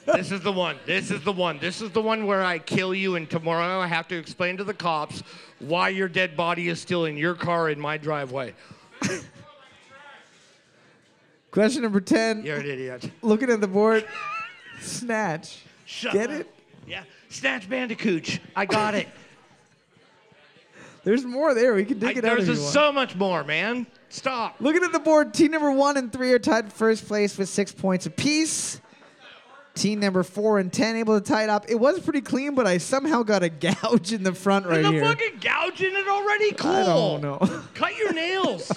[0.06, 0.78] This is the one.
[0.86, 1.60] This is the one.
[1.60, 4.64] This is the one where I kill you, and tomorrow I have to explain to
[4.64, 5.22] the cops
[5.60, 8.54] why your dead body is still in your car in my driveway.
[11.52, 12.46] Question number 10.
[12.46, 13.12] You're an idiot.
[13.22, 14.08] Looking at the board.
[14.80, 15.64] Snatch.
[15.86, 16.42] Shut Get up.
[16.42, 16.56] it?
[16.88, 17.04] Yeah.
[17.30, 18.40] Snatch Bandicoot.
[18.56, 19.08] I got it.
[21.04, 21.74] There's more there.
[21.74, 22.74] We can dig I, it out there's if you just want.
[22.74, 23.88] so much more, man.
[24.10, 24.58] Stop.
[24.60, 27.50] Looking at the board, team number one and three are tied for first place with
[27.50, 28.80] six points apiece.
[29.82, 31.66] Team number four and ten able to tie it up.
[31.68, 34.92] It was pretty clean, but I somehow got a gouge in the front right a
[34.92, 35.04] here.
[35.04, 36.52] fucking gouge in it already.
[36.52, 36.72] Cool.
[36.72, 37.40] I don't know.
[37.74, 38.72] Cut your nails.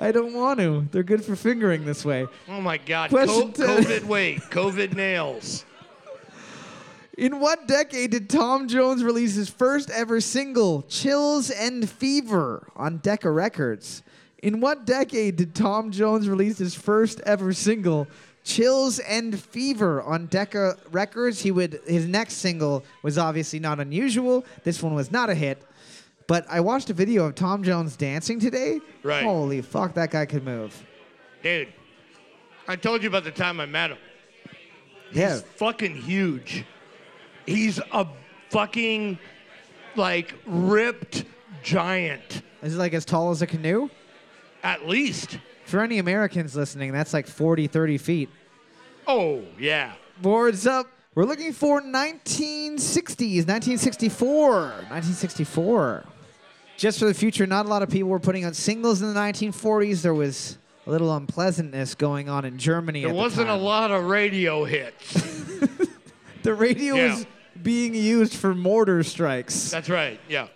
[0.00, 0.88] I don't want to.
[0.90, 2.26] They're good for fingering this way.
[2.48, 3.10] Oh my God.
[3.10, 3.84] Question Co- 10.
[3.84, 4.40] COVID weight.
[4.50, 5.64] COVID nails.
[7.16, 12.96] In what decade did Tom Jones release his first ever single, Chills and Fever, on
[12.96, 14.02] Decca Records?
[14.42, 18.08] In what decade did Tom Jones release his first ever single,
[18.44, 21.40] Chills and Fever, on Decca Records?
[21.40, 24.44] He would his next single was obviously not unusual.
[24.64, 25.62] This one was not a hit.
[26.26, 28.80] But I watched a video of Tom Jones dancing today.
[29.02, 29.24] Right.
[29.24, 30.86] Holy fuck, that guy could move.
[31.42, 31.68] Dude,
[32.68, 33.98] I told you about the time I met him.
[35.12, 35.32] Yeah.
[35.32, 36.64] He's fucking huge.
[37.46, 38.06] He's a
[38.50, 39.18] fucking,
[39.96, 41.24] like, ripped
[41.64, 43.88] giant, Is he like as tall as a canoe?
[44.62, 45.38] at least.
[45.70, 48.28] For any Americans listening, that's like 40, 30 feet.
[49.06, 49.92] Oh, yeah.
[50.20, 50.86] Boards up.
[51.14, 54.60] We're looking for 1960s, 1964.
[54.90, 56.04] 1964.
[56.76, 59.20] Just for the future, not a lot of people were putting on singles in the
[59.20, 60.02] 1940s.
[60.02, 63.04] There was a little unpleasantness going on in Germany.
[63.04, 63.62] There wasn't a time.
[63.62, 65.48] lot of radio hits.
[66.42, 67.14] The radio Yeah.
[67.16, 67.26] was
[67.62, 69.70] being used for mortar strikes.
[69.70, 70.18] That's right.
[70.26, 70.48] Yeah.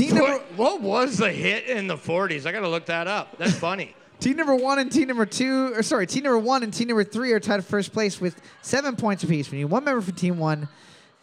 [0.00, 2.46] Number, What, what was the hit in the 40s?
[2.46, 3.36] I got to look that up.
[3.36, 3.94] That's funny.
[4.20, 7.04] Team number one and team number two, or sorry, team number one and team number
[7.04, 9.50] three are tied for first place with seven points apiece.
[9.50, 10.68] We need one member from team one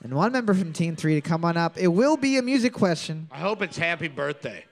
[0.04, 1.78] and one member from team three to come on up.
[1.78, 3.28] It will be a music question.
[3.32, 4.66] I hope it's happy birthday.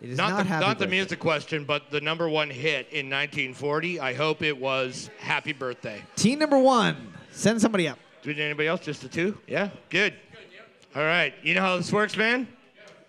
[0.00, 2.86] It is Not, not, the, happy not the music question, but the number one hit
[2.90, 4.00] in 1940.
[4.00, 6.00] I hope it was Happy Birthday.
[6.16, 6.96] Team number one,
[7.32, 7.98] send somebody up.
[8.22, 8.80] Do we need anybody else?
[8.80, 9.36] Just the two?
[9.46, 9.68] Yeah?
[9.90, 10.14] Good.
[10.96, 11.34] All right.
[11.42, 12.48] You know how this works, man?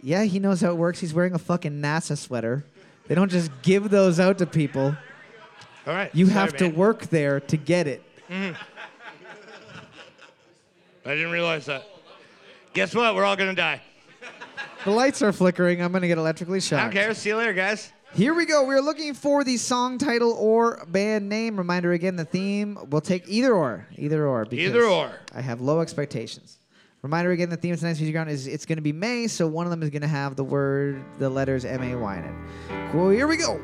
[0.01, 0.99] Yeah, he knows how it works.
[0.99, 2.65] He's wearing a fucking NASA sweater.
[3.11, 4.95] They don't just give those out to people.
[5.85, 6.09] All right.
[6.15, 6.75] You Sorry, have to man.
[6.75, 8.01] work there to get it.
[8.29, 8.53] Mm-hmm.
[11.05, 11.83] I didn't realize that.
[12.71, 13.13] Guess what?
[13.13, 13.81] We're all going to die.
[14.85, 15.81] The lights are flickering.
[15.81, 16.93] I'm going to get electrically I shocked.
[16.93, 17.13] don't care.
[17.13, 17.91] See you later, guys.
[18.13, 18.63] Here we go.
[18.65, 21.57] We're looking for the song title or band name.
[21.57, 22.77] Reminder again, the theme.
[22.91, 23.89] We'll take either or.
[23.97, 24.45] Either or.
[24.45, 25.11] because Either or.
[25.35, 26.59] I have low expectations.
[27.01, 29.47] Reminder again, the theme of tonight's music round is it's going to be May, so
[29.47, 32.23] one of them is going to have the word, the letters M A Y in
[32.25, 32.91] it.
[32.91, 33.09] Cool.
[33.09, 33.57] Here we go.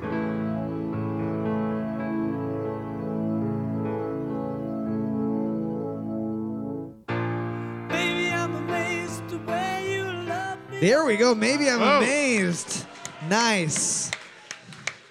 [7.90, 10.80] Baby, I'm amazed the way you love me.
[10.80, 11.34] There we go.
[11.36, 11.98] Maybe I'm Oh.
[11.98, 12.86] amazed.
[13.30, 14.12] Nice.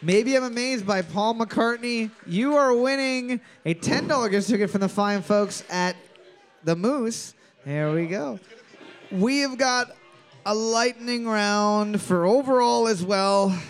[0.02, 2.10] Maybe I'm amazed by Paul McCartney.
[2.26, 5.96] You are winning a $10 gift ticket from the fine folks at
[6.64, 7.34] the Moose.
[7.66, 8.38] There we go.
[9.10, 9.90] We have got
[10.46, 13.60] a lightning round for overall as well.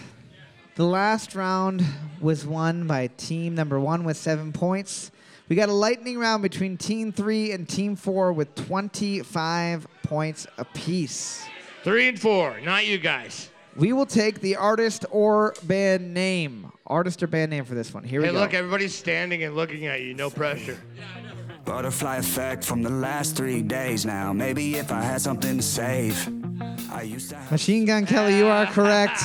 [0.74, 1.82] The last round
[2.20, 5.10] was won by team number one with seven points.
[5.48, 11.46] We got a lightning round between team three and team four with 25 points apiece.
[11.82, 12.60] Three and four.
[12.60, 13.48] Not you guys.
[13.76, 16.70] We will take the artist or band name.
[16.86, 18.04] Artist or band name for this one.
[18.04, 18.38] Here we Hey, go.
[18.38, 20.12] Hey, look, everybody's standing and looking at you.
[20.12, 20.78] No pressure.
[21.66, 24.32] Butterfly effect from the last three days now.
[24.32, 26.16] Maybe if I had something to save.
[26.92, 29.20] I used to have Machine Gun Kelly, you are correct.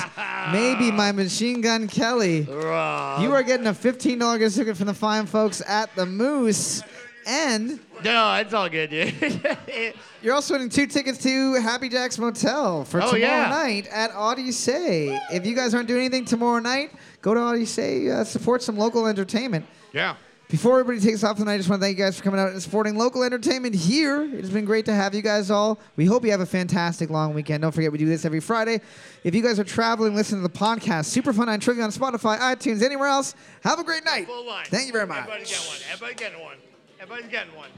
[0.51, 2.41] Maybe my Machine Gun Kelly.
[2.49, 3.21] Rob.
[3.21, 6.81] You are getting a $15 gift ticket from the fine folks at the Moose.
[7.27, 9.53] And No, it's all good, dude.
[10.23, 13.49] you're also winning two tickets to Happy Jack's Motel for Oh, tomorrow yeah.
[13.49, 15.15] night at Odyssey.
[15.31, 19.05] If you guys aren't doing anything tomorrow night, go to Odyssey, uh, support some local
[19.05, 19.65] entertainment.
[19.93, 20.15] yeah.
[20.51, 22.49] Before everybody takes off tonight, I just want to thank you guys for coming out
[22.49, 24.23] and supporting local entertainment here.
[24.23, 25.79] It has been great to have you guys all.
[25.95, 27.61] We hope you have a fantastic long weekend.
[27.61, 28.81] Don't forget, we do this every Friday.
[29.23, 32.37] If you guys are traveling, listen to the podcast, Super Fun on Trivia on Spotify,
[32.37, 33.33] iTunes, anywhere else.
[33.63, 34.27] Have a great night.
[34.27, 34.65] Full line.
[34.65, 35.19] Thank you very much.
[35.19, 35.77] Everybody get one.
[35.89, 36.57] Everybody getting one.
[36.99, 37.69] Everybody's getting one.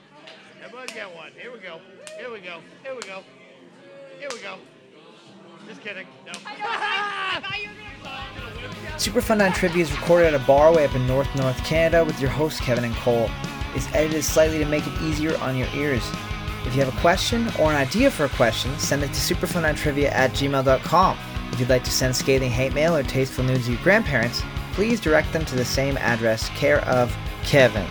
[0.63, 1.31] Everybody's getting one.
[1.39, 1.79] Here we go.
[2.17, 2.59] Here we go.
[2.81, 3.23] Here we go.
[4.17, 4.57] Here we go.
[5.67, 6.07] Just kidding.
[6.25, 6.33] No.
[8.97, 12.05] Super Fun Night Trivia is recorded at a bar way up in North North Canada
[12.05, 13.29] with your host Kevin and Cole.
[13.75, 16.03] It's edited slightly to make it easier on your ears.
[16.65, 20.11] If you have a question or an idea for a question, send it to superfunnightrivia
[20.11, 21.17] at gmail.com.
[21.51, 24.41] If you'd like to send scathing hate mail or tasteful news to your grandparents,
[24.71, 27.87] please direct them to the same address, care of Kevin.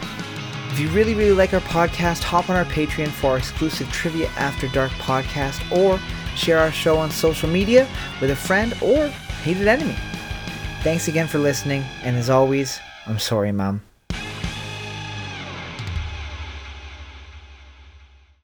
[0.70, 4.28] If you really, really like our podcast, hop on our Patreon for our exclusive Trivia
[4.36, 6.00] After Dark podcast or
[6.34, 7.86] share our show on social media
[8.20, 9.12] with a friend or
[9.43, 9.97] hated enemy.
[10.82, 13.82] Thanks again for listening, and as always, I'm sorry, Mom.